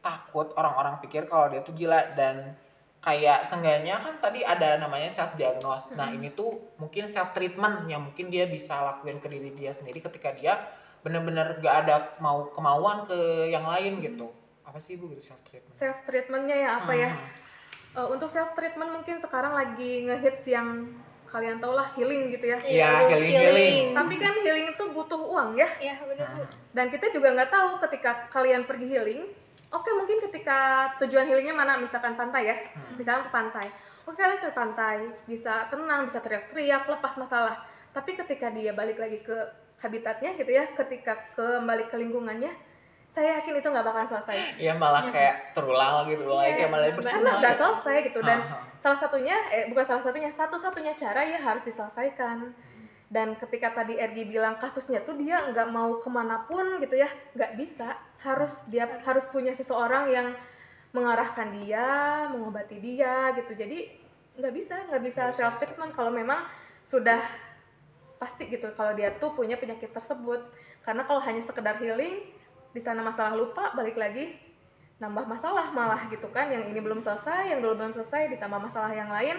takut 0.04 0.52
orang-orang 0.56 1.00
pikir 1.00 1.28
kalau 1.32 1.48
dia 1.48 1.64
tuh 1.64 1.72
gila 1.76 2.16
dan 2.16 2.56
kayak 3.04 3.44
seenggaknya 3.44 4.00
kan 4.00 4.16
tadi 4.18 4.42
ada 4.42 4.80
namanya 4.80 5.12
self 5.12 5.36
diagnose. 5.36 5.92
Nah, 5.92 6.08
ini 6.10 6.32
tuh 6.32 6.56
mungkin 6.78 7.04
self 7.06 7.32
treatment 7.32 7.84
yang 7.86 8.00
mungkin 8.02 8.32
dia 8.32 8.48
bisa 8.48 8.80
lakuin 8.80 9.20
ke 9.20 9.28
diri 9.28 9.52
dia 9.52 9.70
sendiri 9.70 10.00
ketika 10.00 10.32
dia 10.32 10.56
bener-bener 11.04 11.60
gak 11.60 11.76
ada 11.84 11.96
mau 12.18 12.48
kemauan 12.50 13.04
ke 13.04 13.20
yang 13.48 13.68
lain 13.68 14.00
gitu. 14.00 14.32
Apa 14.64 14.80
sih 14.80 14.96
Bu 14.96 15.12
gitu 15.12 15.20
self 15.26 15.44
treatment? 15.44 15.76
self 15.76 15.98
treatmentnya 16.04 16.56
ya 16.58 16.70
apa 16.80 16.94
ya 16.94 17.12
Eh, 17.94 18.08
untuk 18.10 18.26
self 18.26 18.58
treatment 18.58 18.90
mungkin 18.90 19.22
sekarang 19.22 19.54
lagi 19.54 20.02
ngehits 20.04 20.50
yang 20.50 20.90
kalian 21.24 21.62
tau 21.62 21.74
lah 21.74 21.94
healing 21.94 22.32
gitu 22.32 22.46
ya 22.48 22.58
Iya, 22.58 22.90
Bu, 23.00 23.14
healing, 23.14 23.34
healing. 23.36 23.86
tapi 23.94 24.16
kan 24.18 24.34
healing 24.36 24.68
itu 24.72 24.84
butuh 24.90 25.22
uang 25.22 25.54
ya 25.54 25.70
Iya, 25.78 26.02
benar 26.02 26.26
Bu. 26.34 26.44
dan 26.72 26.90
kita 26.90 27.12
juga 27.12 27.38
nggak 27.38 27.52
tahu 27.52 27.70
ketika 27.86 28.26
kalian 28.30 28.66
pergi 28.66 28.88
healing 28.88 29.22
oke 29.74 29.90
mungkin 29.92 30.22
ketika 30.22 30.58
tujuan 30.98 31.26
healingnya 31.26 31.52
mana 31.52 31.74
misalkan 31.76 32.14
pantai 32.14 32.46
ya 32.46 32.56
Hmm. 32.72 32.96
misalkan 32.96 33.26
ke 33.26 33.32
pantai 33.32 33.68
oke 34.04 34.14
kalian 34.14 34.40
ke 34.40 34.50
pantai 34.52 34.98
bisa 35.26 35.66
tenang 35.68 36.06
bisa 36.06 36.20
teriak-teriak 36.20 36.86
lepas 36.88 37.14
masalah 37.16 37.58
tapi 37.90 38.14
ketika 38.16 38.50
dia 38.50 38.72
balik 38.72 38.96
lagi 38.96 39.20
ke 39.20 39.34
habitatnya 39.80 40.34
gitu 40.34 40.50
ya 40.50 40.70
ketika 40.72 41.18
kembali 41.34 41.86
ke 41.86 41.98
lingkungannya 41.98 42.54
saya 43.10 43.38
yakin 43.38 43.54
itu 43.56 43.68
nggak 43.68 43.84
bakalan 43.84 44.10
selesai 44.10 44.38
Iya 44.58 44.74
malah 44.74 45.04
Iya. 45.04 45.12
kayak 45.12 45.36
terulang 45.54 45.92
terulang 46.08 46.40
lagi 46.40 46.50
Iya, 46.50 46.58
kayak 46.58 46.72
malah 46.72 46.82
karena 46.84 46.96
percuma. 46.96 47.12
karena 47.14 47.32
nggak 47.36 47.52
gitu. 47.52 47.62
selesai 47.64 47.96
gitu 48.04 48.20
dan 48.24 48.40
Ah, 48.40 48.50
ah. 48.50 48.62
salah 48.76 48.98
satunya 48.98 49.36
eh 49.50 49.64
bukan 49.70 49.86
salah 49.86 50.02
satunya 50.02 50.30
satu-satunya 50.32 50.94
cara 50.96 51.22
ya 51.24 51.40
harus 51.40 51.64
diselesaikan 51.64 52.38
dan 53.14 53.38
ketika 53.38 53.70
tadi 53.70 53.94
Ergi 54.02 54.26
bilang 54.26 54.58
kasusnya 54.58 55.06
tuh 55.06 55.14
dia 55.22 55.38
nggak 55.54 55.70
mau 55.70 56.02
ke 56.02 56.10
mana 56.10 56.50
pun 56.50 56.82
gitu 56.82 56.98
ya 56.98 57.06
nggak 57.38 57.54
bisa. 57.62 57.94
Harus 58.26 58.58
dia 58.74 58.90
harus 59.06 59.30
punya 59.30 59.54
seseorang 59.54 60.10
yang 60.10 60.34
mengarahkan 60.98 61.54
dia 61.62 61.86
mengobati 62.34 62.82
dia 62.82 63.30
gitu. 63.38 63.54
Jadi 63.54 63.94
nggak 64.34 64.54
bisa 64.58 64.76
nggak 64.90 65.04
bisa 65.06 65.22
Nggak 65.30 65.34
bisa. 65.38 65.38
self 65.38 65.56
treatment 65.62 65.94
kalau 65.94 66.10
memang 66.10 66.42
sudah 66.90 67.22
pasti 68.18 68.50
gitu 68.50 68.74
kalau 68.74 68.98
dia 68.98 69.14
tuh 69.22 69.30
punya 69.38 69.62
penyakit 69.62 69.94
tersebut. 69.94 70.42
Karena 70.82 71.06
kalau 71.06 71.22
hanya 71.22 71.46
sekedar 71.46 71.78
healing 71.78 72.26
di 72.74 72.82
sana 72.82 73.06
masalah 73.06 73.38
lupa 73.38 73.78
balik 73.78 73.94
lagi 73.94 74.34
nambah 74.98 75.30
masalah 75.30 75.70
malah 75.70 76.10
gitu 76.10 76.26
kan. 76.34 76.50
Yang 76.50 76.74
ini 76.74 76.82
belum 76.82 77.06
selesai 77.06 77.54
yang 77.54 77.62
dulu 77.62 77.78
belum 77.78 77.94
selesai 77.94 78.34
ditambah 78.34 78.58
masalah 78.58 78.90
yang 78.90 79.14
lain 79.14 79.38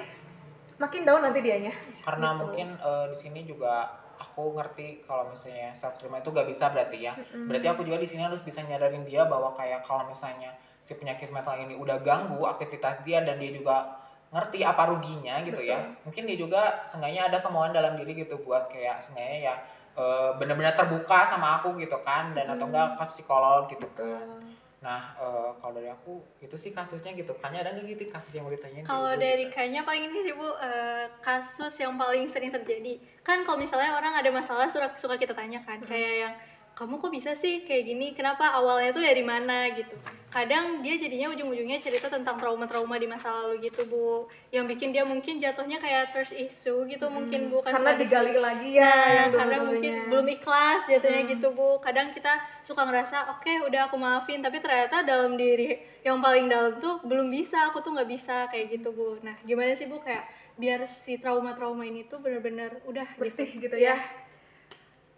makin 0.77 1.03
down 1.05 1.23
nanti 1.23 1.41
dianya 1.41 1.73
karena 2.03 2.29
Gitu. 2.31 2.39
mungkin 2.41 2.69
eh, 2.77 3.07
di 3.09 3.17
sini 3.17 3.41
juga 3.43 3.89
aku 4.15 4.55
ngerti 4.55 5.03
kalau 5.03 5.29
misalnya 5.29 5.71
self 5.73 5.99
treatment 5.99 6.23
itu 6.23 6.31
gak 6.31 6.47
bisa 6.47 6.71
berarti 6.71 6.99
ya 7.01 7.13
Mm-mm. 7.15 7.47
berarti 7.47 7.67
aku 7.67 7.81
juga 7.83 7.99
di 7.99 8.07
sini 8.07 8.23
harus 8.23 8.41
bisa 8.41 8.63
nyadarin 8.63 9.03
dia 9.03 9.27
bahwa 9.27 9.53
kayak 9.53 9.83
kalau 9.83 10.07
misalnya 10.07 10.55
si 10.81 10.95
penyakit 10.95 11.29
mental 11.29 11.57
ini 11.57 11.75
udah 11.75 11.99
ganggu 11.99 12.39
aktivitas 12.45 13.03
dia 13.03 13.21
dan 13.21 13.39
dia 13.39 13.51
juga 13.51 13.89
ngerti 14.31 14.63
apa 14.63 14.91
ruginya 14.91 15.39
gitu 15.43 15.63
ya 15.63 15.79
mungkin 16.03 16.27
dia 16.27 16.35
juga 16.35 16.83
seenggaknya 16.85 17.31
ada 17.31 17.39
kemauan 17.39 17.71
dalam 17.71 17.95
diri 17.95 18.19
gitu 18.19 18.39
buat 18.39 18.67
kayak 18.67 18.99
seenggaknya 18.99 19.39
ya 19.41 19.55
eh, 19.95 20.31
benar-benar 20.35 20.75
terbuka 20.75 21.23
sama 21.25 21.59
aku 21.59 21.79
gitu 21.79 21.95
kan 22.03 22.35
dan 22.35 22.51
atau 22.51 22.67
Hmm. 22.67 22.75
enggak 22.75 22.89
ke 22.99 23.05
psikolog 23.15 23.71
gitu 23.71 23.87
kan 23.95 24.27
Betul. 24.27 24.64
Nah 24.85 25.17
eh, 25.17 25.51
kalau 25.59 25.73
dari 25.73 25.89
aku 25.89 26.21
itu 26.39 26.53
sih 26.55 26.69
kasusnya 26.69 27.17
gitu 27.17 27.33
kan 27.41 27.57
ada 27.57 27.73
nggak 27.73 27.97
gitu 27.97 28.13
kasus 28.13 28.37
yang 28.37 28.45
mau 28.45 28.53
ditanyain 28.53 28.85
kayak 28.85 28.93
Kalau 28.93 29.17
gitu, 29.17 29.25
dari 29.25 29.45
gitu? 29.49 29.55
kayaknya 29.57 29.81
paling 29.81 30.05
ini 30.05 30.19
sih 30.21 30.35
Bu, 30.37 30.45
eh, 30.61 31.09
kasus 31.25 31.73
yang 31.81 31.97
paling 31.97 32.29
sering 32.29 32.53
terjadi. 32.53 33.01
Kan 33.25 33.43
kalau 33.43 33.57
misalnya 33.57 33.97
orang 33.97 34.13
ada 34.13 34.29
masalah 34.29 34.69
suka, 34.69 34.93
suka 35.01 35.17
kita 35.17 35.33
tanya 35.33 35.65
kan, 35.65 35.81
Hmm. 35.81 35.89
kayak 35.89 36.15
yang 36.21 36.35
kamu 36.77 37.01
kok 37.01 37.09
bisa 37.09 37.33
sih 37.33 37.65
kayak 37.65 37.87
gini? 37.87 38.13
Kenapa 38.13 38.53
awalnya 38.53 38.93
tuh 38.93 39.01
dari 39.01 39.25
mana 39.25 39.73
gitu? 39.73 39.97
Kadang 40.35 40.83
dia 40.83 40.99
jadinya 40.99 41.31
ujung-ujungnya 41.31 41.79
cerita 41.79 42.11
tentang 42.11 42.43
trauma-trauma 42.43 42.99
di 42.99 43.07
masa 43.07 43.31
lalu 43.31 43.71
gitu 43.71 43.87
Bu, 43.87 44.27
yang 44.51 44.67
bikin 44.67 44.91
dia 44.91 45.07
mungkin 45.07 45.39
jatuhnya 45.39 45.79
kayak 45.79 46.11
trust 46.11 46.35
issue 46.35 46.83
gitu 46.91 47.07
mungkin 47.07 47.55
Bu. 47.55 47.63
kan 47.63 47.79
karena 47.79 47.95
digali 47.95 48.35
lagi 48.35 48.75
ya 48.75 48.83
Nah, 48.83 49.11
yang 49.15 49.31
karena 49.31 49.59
mungkin 49.63 49.93
belum 50.11 50.27
ikhlas 50.35 50.91
jatuhnya 50.91 51.23
Hmm. 51.23 51.31
gitu 51.39 51.49
bu. 51.55 51.79
Kadang 51.79 52.11
kita 52.11 52.35
suka 52.67 52.83
ngerasa 52.83 53.31
oke 53.39 53.71
udah 53.71 53.87
aku 53.87 53.95
maafin 53.95 54.43
tapi 54.43 54.59
ternyata 54.59 55.07
dalam 55.07 55.39
diri 55.39 55.79
yang 56.03 56.19
paling 56.19 56.51
dalam 56.51 56.83
tuh 56.83 56.99
belum 57.07 57.31
bisa 57.31 57.71
aku 57.71 57.79
tuh 57.87 57.95
nggak 57.95 58.11
bisa 58.11 58.51
kayak 58.51 58.75
gitu 58.75 58.91
bu. 58.91 59.23
Nah 59.23 59.39
gimana 59.47 59.71
sih 59.79 59.87
bu 59.87 60.03
kayak 60.03 60.27
biar 60.59 60.83
si 61.07 61.15
trauma-trauma 61.15 61.87
ini 61.87 62.11
tuh 62.11 62.19
bener-bener 62.19 62.83
udah 62.91 63.07
bersih 63.23 63.47
gitu, 63.55 63.71
gitu 63.71 63.79
ya? 63.79 64.03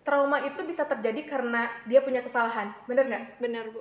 Trauma 0.04 0.44
itu 0.44 0.60
bisa 0.68 0.84
terjadi 0.84 1.24
karena 1.24 1.72
dia 1.88 2.04
punya 2.04 2.20
kesalahan 2.20 2.76
bener 2.84 3.08
nggak? 3.08 3.24
Bener 3.40 3.64
bu 3.72 3.80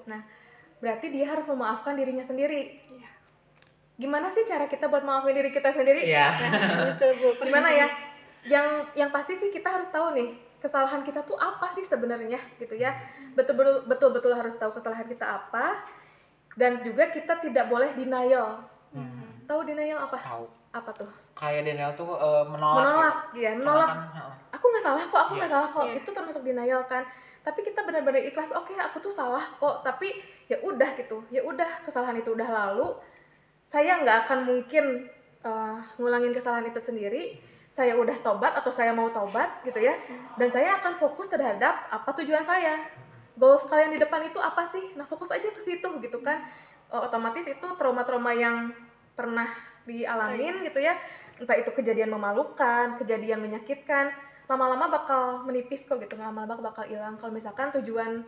berarti 0.79 1.11
dia 1.11 1.25
harus 1.29 1.45
memaafkan 1.47 1.95
dirinya 1.95 2.25
sendiri. 2.25 2.81
Iya. 2.91 3.09
gimana 3.95 4.27
sih 4.35 4.43
cara 4.43 4.67
kita 4.67 4.91
buat 4.91 5.07
maafin 5.07 5.31
diri 5.31 5.55
kita 5.55 5.71
sendiri? 5.71 6.03
Iya. 6.03 6.35
gitu 6.99 7.07
bu 7.23 7.27
gimana 7.47 7.71
ya? 7.71 7.87
yang 8.45 8.85
yang 8.93 9.09
pasti 9.09 9.39
sih 9.39 9.49
kita 9.49 9.71
harus 9.71 9.89
tahu 9.89 10.13
nih 10.13 10.35
kesalahan 10.61 11.01
kita 11.01 11.25
tuh 11.25 11.39
apa 11.39 11.71
sih 11.73 11.87
sebenarnya 11.87 12.37
gitu 12.59 12.75
ya. 12.75 12.91
Betul 13.33 13.55
betul 13.55 13.75
betul 13.87 14.09
betul 14.11 14.31
harus 14.35 14.55
tahu 14.59 14.75
kesalahan 14.75 15.07
kita 15.07 15.23
apa. 15.23 15.79
Dan 16.55 16.83
juga 16.83 17.11
kita 17.11 17.39
tidak 17.43 17.67
boleh 17.67 17.91
denial. 17.95 18.63
Hmm. 18.95 19.43
tahu 19.43 19.67
denial 19.67 20.07
apa? 20.07 20.15
Tahu 20.15 20.47
apa 20.75 20.91
tuh? 20.91 21.07
Kayak 21.33 21.61
Daniel 21.65 21.91
tuh 21.95 22.11
eh, 22.11 22.43
menolak, 22.45 22.83
menolak 22.83 23.15
gitu. 23.31 23.43
ya 23.43 23.51
menolak. 23.55 23.87
kan, 23.87 23.99
heeh. 24.11 24.31
aku 24.51 24.65
nggak 24.67 24.83
salah 24.83 25.03
kok 25.03 25.19
aku 25.19 25.31
Iya. 25.31 25.39
nggak 25.39 25.51
salah 25.51 25.69
kok. 25.71 25.85
Iya. 25.87 25.95
itu 25.97 26.09
termasuk 26.11 26.41
denial 26.43 26.81
kan. 26.83 27.03
Tapi 27.41 27.59
kita 27.61 27.79
benar-benar 27.85 28.21
ikhlas 28.21 28.51
oke 28.51 28.73
aku 28.75 28.97
tuh 28.99 29.13
salah 29.13 29.45
kok. 29.55 29.75
Tapi 29.81 30.07
ya 30.45 30.57
udah 30.59 30.89
gitu. 30.93 31.23
Ya 31.31 31.41
udah 31.41 31.69
kesalahan 31.81 32.19
itu 32.19 32.35
udah 32.35 32.49
lalu. 32.49 32.91
Saya 33.65 34.03
nggak 34.03 34.27
akan 34.27 34.39
mungkin 34.43 35.07
eh, 35.41 35.77
ngulangin 35.95 36.35
kesalahan 36.35 36.67
itu 36.67 36.79
sendiri. 36.79 37.39
Saya 37.71 37.95
udah 37.95 38.15
tobat 38.23 38.55
atau 38.55 38.71
saya 38.71 38.91
mau 38.91 39.11
tobat 39.11 39.63
gitu 39.63 39.79
ya. 39.79 39.95
Dan 40.35 40.47
saya 40.47 40.79
akan 40.79 40.95
fokus 40.95 41.27
terhadap 41.27 41.87
apa 41.87 42.09
tujuan 42.19 42.43
saya. 42.43 42.79
Goals 43.35 43.67
kalian 43.67 43.91
di 43.91 43.99
depan 43.99 44.23
itu 44.23 44.39
apa 44.39 44.63
sih? 44.71 44.95
Nah 44.95 45.03
fokus 45.03 45.27
aja 45.29 45.51
ke 45.51 45.59
situ 45.59 45.87
gitu 45.99 46.17
kan. 46.19 46.39
Eh, 46.87 46.99
otomatis 46.99 47.43
itu 47.43 47.67
trauma-trauma 47.75 48.31
yang 48.31 48.71
pernah 49.11 49.47
dialamin 49.85 50.65
gitu 50.65 50.81
ya 50.81 50.97
entah 51.37 51.57
itu 51.57 51.71
kejadian 51.71 52.09
memalukan 52.11 52.97
kejadian 52.99 53.41
menyakitkan 53.41 54.11
lama-lama 54.45 54.89
bakal 54.89 55.45
menipis 55.45 55.85
kok 55.85 55.97
gitu 56.01 56.17
lama-lama 56.17 56.57
bakal 56.61 56.85
hilang 56.85 57.17
kalau 57.17 57.33
misalkan 57.33 57.73
tujuan 57.81 58.25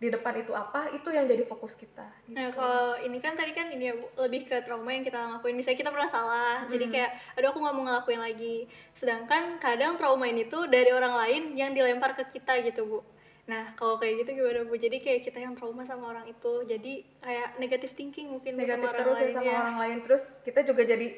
di 0.00 0.08
depan 0.08 0.32
itu 0.40 0.56
apa 0.56 0.88
itu 0.96 1.12
yang 1.12 1.28
jadi 1.28 1.44
fokus 1.44 1.76
kita 1.76 2.08
gitu. 2.24 2.32
Nah 2.32 2.48
kalau 2.56 2.96
ini 3.04 3.20
kan 3.20 3.36
tadi 3.36 3.52
kan 3.52 3.68
ini 3.68 3.92
ya 3.92 3.94
Bu, 4.00 4.08
lebih 4.16 4.48
ke 4.48 4.64
trauma 4.64 4.88
yang 4.96 5.04
kita 5.04 5.20
ngelakuin. 5.20 5.52
Misalnya 5.52 5.76
kita 5.76 5.92
pernah 5.92 6.08
salah, 6.08 6.56
jadi 6.72 6.84
Hmm. 6.88 6.92
kayak 6.96 7.10
aduh 7.36 7.48
aku 7.52 7.60
nggak 7.60 7.76
mau 7.76 7.84
ngelakuin 7.84 8.20
lagi. 8.24 8.56
Sedangkan 8.96 9.60
kadang 9.60 10.00
trauma 10.00 10.24
ini 10.24 10.48
tuh 10.48 10.72
dari 10.72 10.88
orang 10.88 11.12
lain 11.20 11.42
yang 11.52 11.76
dilempar 11.76 12.16
ke 12.16 12.32
kita 12.32 12.64
gitu 12.64 12.88
Bu. 12.88 13.04
Nah 13.50 13.74
kalau 13.74 13.98
kayak 13.98 14.22
gitu 14.22 14.38
gimana 14.38 14.62
Bu? 14.62 14.78
Jadi 14.78 15.02
kayak 15.02 15.26
kita 15.26 15.42
yang 15.42 15.58
trauma 15.58 15.82
sama 15.82 16.14
orang 16.14 16.30
itu, 16.30 16.52
jadi 16.70 17.02
kayak 17.18 17.58
negative 17.58 17.92
thinking 17.98 18.30
mungkin 18.30 18.54
negatif 18.54 18.86
sama 18.86 18.94
orang 18.94 19.00
terus 19.02 19.18
ya 19.18 19.26
lain, 19.26 19.34
sama 19.34 19.50
ya. 19.50 19.58
orang 19.58 19.78
lain 19.82 19.98
terus 20.06 20.22
kita 20.46 20.60
juga 20.62 20.82
jadi 20.86 21.08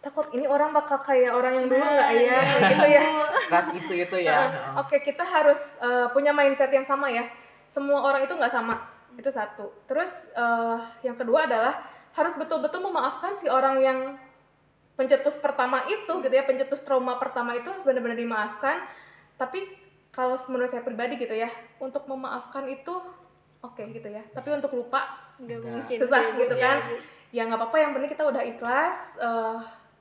takut 0.00 0.32
ini 0.32 0.48
orang 0.48 0.72
bakal 0.72 1.00
kayak 1.04 1.32
orang 1.32 1.60
yang 1.60 1.66
dulu 1.68 1.84
Nah, 1.84 1.92
nggak 1.92 2.10
ya 2.16 2.20
iya, 2.20 2.40
gitu 2.72 2.86
ya 2.88 3.02
keras 3.48 3.68
isu 3.76 3.94
itu 3.96 4.16
ya. 4.24 4.36
Oke, 4.80 5.00
kita 5.04 5.24
harus 5.24 5.60
eh, 5.80 6.08
punya 6.12 6.32
mindset 6.36 6.72
yang 6.72 6.84
sama 6.84 7.08
ya. 7.08 7.24
Semua 7.72 8.04
orang 8.04 8.28
itu 8.28 8.32
nggak 8.36 8.52
sama. 8.52 8.80
Itu 9.16 9.28
satu. 9.32 9.72
Terus 9.88 10.08
eh, 10.36 10.78
yang 11.04 11.16
kedua 11.16 11.48
adalah 11.48 11.84
harus 12.16 12.32
betul-betul 12.36 12.80
memaafkan 12.80 13.36
si 13.38 13.46
orang 13.46 13.76
yang 13.80 13.98
pencetus 14.96 15.36
pertama 15.40 15.84
itu 15.88 16.12
gitu 16.20 16.34
ya, 16.34 16.44
pencetus 16.44 16.84
trauma 16.84 17.16
pertama 17.16 17.56
itu 17.56 17.68
harus 17.68 17.84
benar-benar 17.84 18.16
dimaafkan. 18.16 18.84
Tapi 19.36 19.68
kalau 20.10 20.36
menurut 20.50 20.70
saya 20.70 20.82
pribadi 20.82 21.16
gitu 21.18 21.34
ya, 21.34 21.50
untuk 21.78 22.04
memaafkan 22.10 22.66
itu 22.66 22.94
oke 23.62 23.82
gitu 23.94 24.08
ya. 24.10 24.22
Tapi 24.34 24.48
untuk 24.54 24.74
lupa 24.74 25.30
Nggak 25.40 25.58
Nggak. 25.58 25.72
mungkin. 25.72 25.96
Susah 26.04 26.20
sih, 26.20 26.32
Bu. 26.36 26.40
gitu 26.44 26.54
kan. 26.60 26.76
Ya 27.30 27.42
nggak 27.46 27.58
apa-apa 27.62 27.76
yang 27.78 27.90
penting 27.94 28.10
kita 28.10 28.24
udah 28.26 28.42
ikhlas 28.42 28.98
eh, 29.22 29.58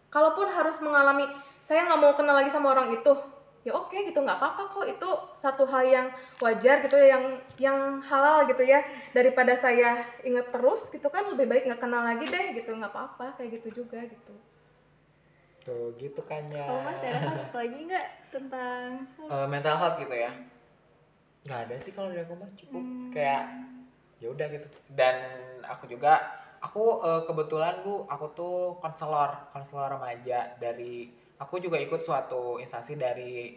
kalaupun 0.10 0.50
harus 0.50 0.78
mengalami 0.82 1.30
saya 1.64 1.86
nggak 1.86 2.02
mau 2.02 2.14
kenal 2.18 2.34
lagi 2.34 2.50
sama 2.50 2.74
orang 2.74 2.90
itu 2.98 3.14
ya 3.62 3.76
oke 3.76 3.94
gitu 3.94 4.18
nggak 4.24 4.40
apa-apa 4.40 4.72
kok 4.72 4.88
itu 4.88 5.10
satu 5.38 5.68
hal 5.68 5.84
yang 5.86 6.08
wajar 6.40 6.80
gitu 6.82 6.96
ya 6.96 7.20
yang 7.20 7.24
yang 7.60 7.78
halal 8.02 8.48
gitu 8.48 8.64
ya 8.66 8.82
daripada 9.12 9.54
saya 9.54 10.00
inget 10.24 10.48
terus 10.50 10.88
gitu 10.90 11.06
kan 11.12 11.28
lebih 11.30 11.46
baik 11.46 11.68
nggak 11.68 11.82
kenal 11.84 12.02
lagi 12.02 12.24
deh 12.26 12.56
gitu 12.56 12.72
nggak 12.72 12.90
apa-apa 12.90 13.36
kayak 13.38 13.60
gitu 13.62 13.84
juga 13.84 14.00
gitu 14.08 14.34
tuh 15.62 15.94
gitu 15.96 16.22
kan 16.24 16.48
ya 16.48 16.64
Kalau 16.64 16.82
Mas 16.82 17.00
ada 17.00 17.20
kasus 17.26 17.52
lagi 17.60 17.78
nggak 17.84 18.08
tentang 18.30 18.86
Eh, 19.22 19.48
mental 19.48 19.76
health 19.76 19.98
gitu 19.98 20.16
ya 20.16 20.32
nggak 21.42 21.60
ada 21.66 21.76
sih 21.80 21.92
kalau 21.92 22.10
dari 22.10 22.22
aku 22.22 22.36
mah 22.36 22.52
cukup 22.54 22.80
Hmm. 22.80 23.10
kayak 23.10 23.44
ya 24.18 24.28
udah 24.28 24.48
gitu 24.50 24.68
dan 24.92 25.16
aku 25.64 25.88
juga 25.88 26.20
aku 26.60 26.84
eh, 27.02 27.22
kebetulan 27.24 27.80
bu 27.82 28.04
aku 28.06 28.26
tuh 28.34 28.56
konselor 28.78 29.32
konselor 29.50 29.88
remaja 29.90 30.54
dari 30.56 31.08
aku 31.36 31.58
juga 31.58 31.78
ikut 31.78 32.00
suatu 32.00 32.60
instansi 32.60 32.94
dari 32.94 33.56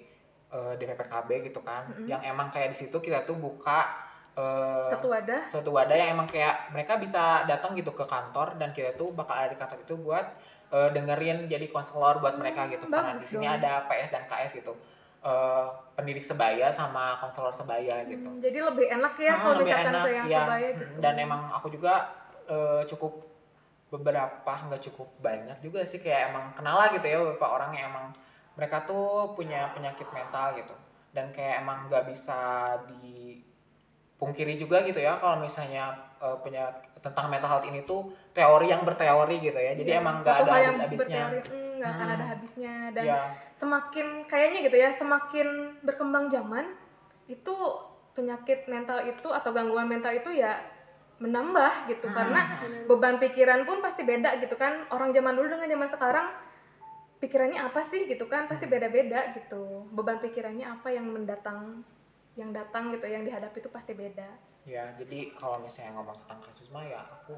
uh, 0.49 0.79
DPPKB 0.79 1.43
gitu 1.45 1.59
kan 1.61 1.83
Mm-mm. 1.89 2.07
yang 2.07 2.23
emang 2.23 2.47
kayak 2.47 2.71
di 2.71 2.79
situ 2.79 2.95
kita 2.95 3.27
tuh 3.27 3.35
buka 3.35 3.91
uh, 4.33 4.87
Satu 4.87 5.11
wadah. 5.11 5.51
suatu 5.51 5.75
wadah 5.75 5.91
yang 5.93 6.15
emang 6.15 6.31
kayak 6.31 6.71
mereka 6.71 6.95
bisa 6.97 7.43
datang 7.43 7.75
gitu 7.75 7.91
ke 7.91 8.07
kantor 8.07 8.55
dan 8.55 8.71
kita 8.71 8.95
tuh 8.95 9.11
bakal 9.11 9.35
ada 9.35 9.51
di 9.51 9.59
kantor 9.59 9.83
itu 9.83 9.99
buat 9.99 10.27
uh, 10.73 10.89
dengerin 10.91 11.47
jadi 11.47 11.69
konselor 11.69 12.19
buat 12.19 12.35
mereka 12.35 12.67
gitu 12.67 12.89
karena 12.89 13.15
di 13.15 13.27
sini 13.29 13.47
dong. 13.47 13.57
ada 13.61 13.87
PS 13.87 14.11
dan 14.11 14.25
KS 14.27 14.53
gitu 14.59 14.75
Uh, 15.23 15.71
pendidik 15.95 16.27
sebaya 16.27 16.75
sama 16.75 17.15
konselor 17.23 17.55
sebaya 17.55 18.03
gitu 18.11 18.27
Hmm, 18.27 18.43
jadi 18.43 18.59
lebih 18.59 18.91
enak 18.91 19.15
ya 19.15 19.31
Hmm, 19.31 19.43
kalau 19.47 19.63
misalkan 19.63 19.95
enak, 19.95 20.03
ke 20.03 20.11
yang 20.11 20.27
iya. 20.27 20.39
sebaya 20.43 20.67
Hmm, 20.67 20.81
gitu. 20.83 20.95
dan 20.99 21.15
emang 21.15 21.43
aku 21.55 21.67
juga 21.71 21.95
uh, 22.51 22.83
cukup 22.91 23.13
beberapa 23.87 24.51
nggak 24.67 24.83
cukup 24.83 25.07
banyak 25.23 25.63
juga 25.63 25.87
sih 25.87 26.03
kayak 26.03 26.35
emang 26.35 26.51
kenal 26.59 26.75
lah 26.75 26.91
gitu 26.91 27.07
ya 27.07 27.23
beberapa 27.23 27.55
orang 27.55 27.71
yang 27.71 27.95
emang 27.95 28.07
mereka 28.59 28.83
tuh 28.83 29.31
punya 29.39 29.71
penyakit 29.71 30.11
mental 30.11 30.59
gitu 30.59 30.75
dan 31.15 31.31
kayak 31.31 31.63
emang 31.63 31.87
nggak 31.87 32.03
bisa 32.11 32.41
dipungkiri 34.23 34.55
juga 34.55 34.87
gitu 34.87 35.03
ya 35.03 35.19
kalau 35.19 35.43
misalnya 35.43 35.99
uh, 36.23 36.39
punya 36.39 36.71
tentang 37.03 37.27
mental 37.27 37.51
health 37.51 37.67
ini 37.67 37.83
tuh 37.83 38.07
teori 38.31 38.71
yang 38.71 38.87
berteori 38.87 39.43
gitu 39.43 39.59
ya. 39.59 39.75
Jadi 39.75 39.91
Iya, 39.91 39.99
emang 39.99 40.23
nggak 40.23 40.37
ada 40.47 40.53
habis-habisnya. 40.63 40.95
berteori, 41.27 41.41
hmm, 41.51 41.71
nggak 41.83 41.91
akan 41.91 42.07
Hmm. 42.07 42.15
ada 42.15 42.25
habisnya. 42.31 42.75
Dan 42.95 43.05
ya 43.11 43.19
semakin 43.59 44.07
kayaknya 44.31 44.59
gitu 44.71 44.77
ya 44.79 44.95
semakin 44.95 45.49
berkembang 45.83 46.31
zaman 46.31 46.71
itu 47.27 47.55
penyakit 48.15 48.71
mental 48.71 49.03
itu 49.11 49.27
atau 49.27 49.51
gangguan 49.51 49.91
mental 49.91 50.15
itu 50.15 50.31
ya 50.31 50.63
menambah 51.19 51.91
gitu. 51.91 52.07
Hmm. 52.07 52.15
karena 52.15 52.41
beban 52.87 53.19
pikiran 53.19 53.67
pun 53.67 53.83
pasti 53.83 54.07
beda 54.07 54.39
gitu 54.39 54.55
kan. 54.55 54.87
Orang 54.95 55.11
zaman 55.11 55.35
dulu 55.35 55.51
dengan 55.51 55.67
zaman 55.67 55.89
sekarang 55.91 56.27
pikirannya 57.19 57.59
apa 57.59 57.83
sih 57.91 58.07
gitu 58.07 58.31
kan? 58.31 58.47
Pasti 58.47 58.71
Hmm. 58.71 58.79
beda-beda 58.79 59.35
gitu. 59.35 59.91
Beban 59.91 60.23
pikirannya 60.23 60.71
apa 60.79 60.95
yang 60.95 61.11
mendatang 61.11 61.83
yang 62.35 62.51
datang 62.51 62.89
gitu 62.91 63.05
yang 63.05 63.23
dihadapi 63.23 63.59
itu 63.59 63.69
pasti 63.69 63.93
beda 63.93 64.29
Ya, 64.63 64.95
jadi 64.95 65.35
kalau 65.35 65.59
misalnya 65.59 65.99
ngomong 65.99 66.15
tentang 66.23 66.39
kasus 66.47 66.71
mah 66.71 66.87
ya 66.87 67.03
aku 67.03 67.35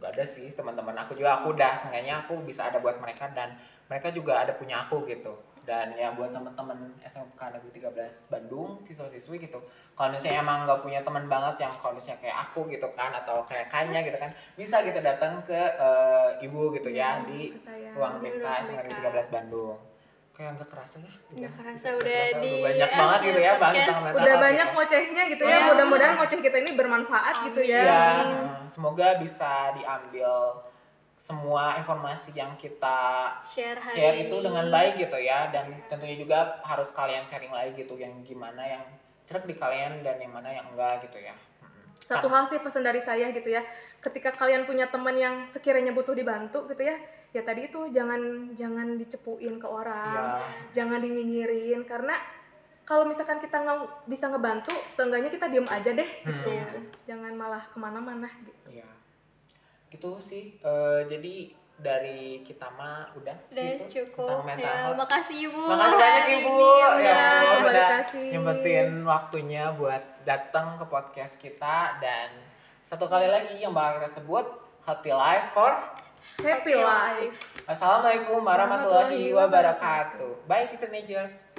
gak 0.00 0.16
ada 0.16 0.24
sih 0.24 0.56
teman-teman 0.56 0.96
aku 0.96 1.12
juga 1.12 1.36
aku 1.36 1.52
udah 1.52 1.76
seenggaknya 1.76 2.24
aku 2.24 2.40
bisa 2.42 2.64
ada 2.64 2.80
buat 2.80 2.96
mereka 2.96 3.28
dan 3.30 3.60
mereka 3.92 4.08
juga 4.08 4.40
ada 4.40 4.56
punya 4.56 4.80
aku 4.80 5.04
gitu. 5.04 5.36
Dan 5.62 5.92
ya 5.94 6.10
buat 6.10 6.32
teman-teman 6.32 6.96
SMK 7.04 7.38
Negeri 7.38 7.70
13 7.78 8.26
Bandung, 8.26 8.82
siswa-siswi 8.82 9.46
gitu. 9.46 9.60
Kalau 9.94 10.10
misalnya 10.10 10.40
emang 10.40 10.64
nggak 10.64 10.80
punya 10.80 11.04
teman 11.04 11.28
banget 11.28 11.62
yang 11.62 11.72
kalau 11.78 11.94
misalnya 11.94 12.18
kayak 12.18 12.38
aku 12.40 12.66
gitu 12.66 12.88
kan 12.96 13.14
atau 13.14 13.44
kayak 13.44 13.68
Kanya 13.68 14.00
gitu 14.02 14.16
kan, 14.16 14.32
bisa 14.56 14.80
gitu 14.82 14.98
datang 14.98 15.44
ke 15.44 15.54
eh, 15.54 16.42
ibu 16.42 16.72
gitu 16.72 16.88
ya 16.88 17.20
Hmm, 17.20 17.28
di 17.28 17.52
saya. 17.62 17.92
ruang 17.94 18.18
BK 18.18 18.42
SMK 18.64 18.74
Negeri 18.74 18.90
BK. 18.96 19.22
13 19.28 19.28
Bandung. 19.28 19.76
Kayak 20.42 20.58
nggak 20.58 20.70
kerasa 20.74 20.96
ya? 20.98 21.10
Nggak 21.30 21.52
kerasa, 21.54 21.78
nggak 21.78 21.94
udah 21.94 22.18
kerasa, 22.18 22.42
di 22.42 22.52
banyak 22.58 22.90
banget 22.90 23.20
gitu 23.22 23.38
ya 23.38 23.52
bahas 23.52 23.62
podcast. 23.62 23.86
tentang 23.86 24.02
mental 24.02 24.18
udah 24.18 24.36
banyak 24.42 24.66
gitu. 24.66 24.74
ngocehnya 24.74 25.22
gitu 25.30 25.42
ya 25.44 25.54
Iya. 25.54 25.66
mudah-mudahan 25.70 26.14
ngoceh 26.18 26.38
kita 26.42 26.56
ini 26.58 26.70
bermanfaat 26.74 27.34
gitu 27.46 27.60
ya 27.62 27.82
eh, 27.86 28.22
semoga 28.68 29.08
bisa 29.22 29.52
diambil 29.72 30.30
semua 31.22 31.78
informasi 31.78 32.30
yang 32.34 32.58
kita 32.58 32.98
share 33.46 33.78
hari 33.78 33.94
share 33.94 34.16
itu 34.20 34.34
ini. 34.34 34.42
dengan 34.42 34.66
baik 34.66 34.94
gitu 34.98 35.14
ya 35.16 35.46
dan 35.48 35.70
tentunya 35.86 36.18
juga 36.18 36.58
harus 36.60 36.90
kalian 36.90 37.22
sharing 37.22 37.54
lagi 37.54 37.78
gitu 37.78 37.94
yang 37.94 38.10
gimana 38.20 38.58
yang 38.68 38.82
serak 39.22 39.46
di 39.46 39.54
kalian 39.54 40.02
dan 40.02 40.18
yang 40.18 40.34
mana 40.34 40.50
yang 40.50 40.66
enggak 40.68 41.06
gitu 41.06 41.22
ya. 41.22 41.38
Satu 42.02 42.26
hal 42.26 42.50
sih 42.50 42.58
pesan 42.58 42.82
dari 42.82 42.98
saya 43.00 43.30
gitu 43.30 43.46
ya 43.46 43.62
ketika 44.02 44.34
kalian 44.34 44.66
punya 44.66 44.90
teman 44.90 45.14
yang 45.14 45.46
sekiranya 45.48 45.94
butuh 45.94 46.10
dibantu 46.12 46.66
gitu 46.66 46.82
ya 46.82 46.98
ya 47.32 47.42
tadi 47.42 47.66
itu 47.66 47.88
jangan 47.88 48.20
jangan 48.52 48.94
dicepuin 48.94 49.56
ke 49.56 49.64
orang 49.64 50.36
Iya. 50.36 50.46
jangan 50.74 50.98
dinyinyirin 50.98 51.80
karena 51.82 52.12
kalau 52.82 53.02
misalkan 53.02 53.38
kita 53.38 53.56
nggak 53.56 53.78
bisa 54.04 54.26
ngebantu 54.26 54.68
seenggaknya 54.90 55.28
kita 55.28 55.46
diem 55.46 55.64
aja 55.66 55.90
deh 55.90 56.10
gitu 56.20 56.50
Hmm. 56.50 56.84
jangan 57.02 57.32
malah 57.32 57.64
ke 57.64 57.76
mana-mana 57.76 58.28
gitu 58.38 58.68
Iya. 58.70 58.88
Gitu 59.88 60.10
sih. 60.18 60.44
Eh, 60.58 61.00
jadi 61.06 61.34
dari 61.74 62.20
kita 62.42 62.68
mah 62.70 63.10
udah 63.12 63.32
udah 63.34 63.48
segitu 63.48 63.84
cukup 64.06 64.28
tentang 64.30 64.44
mental 64.46 64.62
ya 64.62 64.76
health. 64.84 64.98
makasih 64.98 65.36
ibu 65.42 65.60
Makasih 65.62 65.96
banyak 65.96 66.22
hari 66.22 66.34
Ibu. 66.34 66.52
ini 66.52 67.02
Ya 67.02 67.22
terima 67.42 67.56
udah 67.66 67.88
kasih. 67.98 68.26
nyempetin 68.30 68.88
waktunya 69.02 69.64
buat 69.72 70.02
datang 70.22 70.66
ke 70.76 70.84
podcast 70.86 71.34
kita 71.36 71.76
dan 71.98 72.28
satu 72.82 73.04
kali 73.04 73.26
lagi 73.26 73.56
yang 73.58 73.72
bakal 73.72 73.98
kita 73.98 74.10
sebut 74.14 74.46
Happy 74.82 75.10
Life 75.10 75.52
for 75.52 75.72
happy 76.40 76.72
life 76.72 77.36
Assalamualaikum 77.62 78.42
warahmatullahi 78.42 79.30
wabarakatuh. 79.30 80.50
Bye 80.50 80.66
teenagers. 80.74 81.51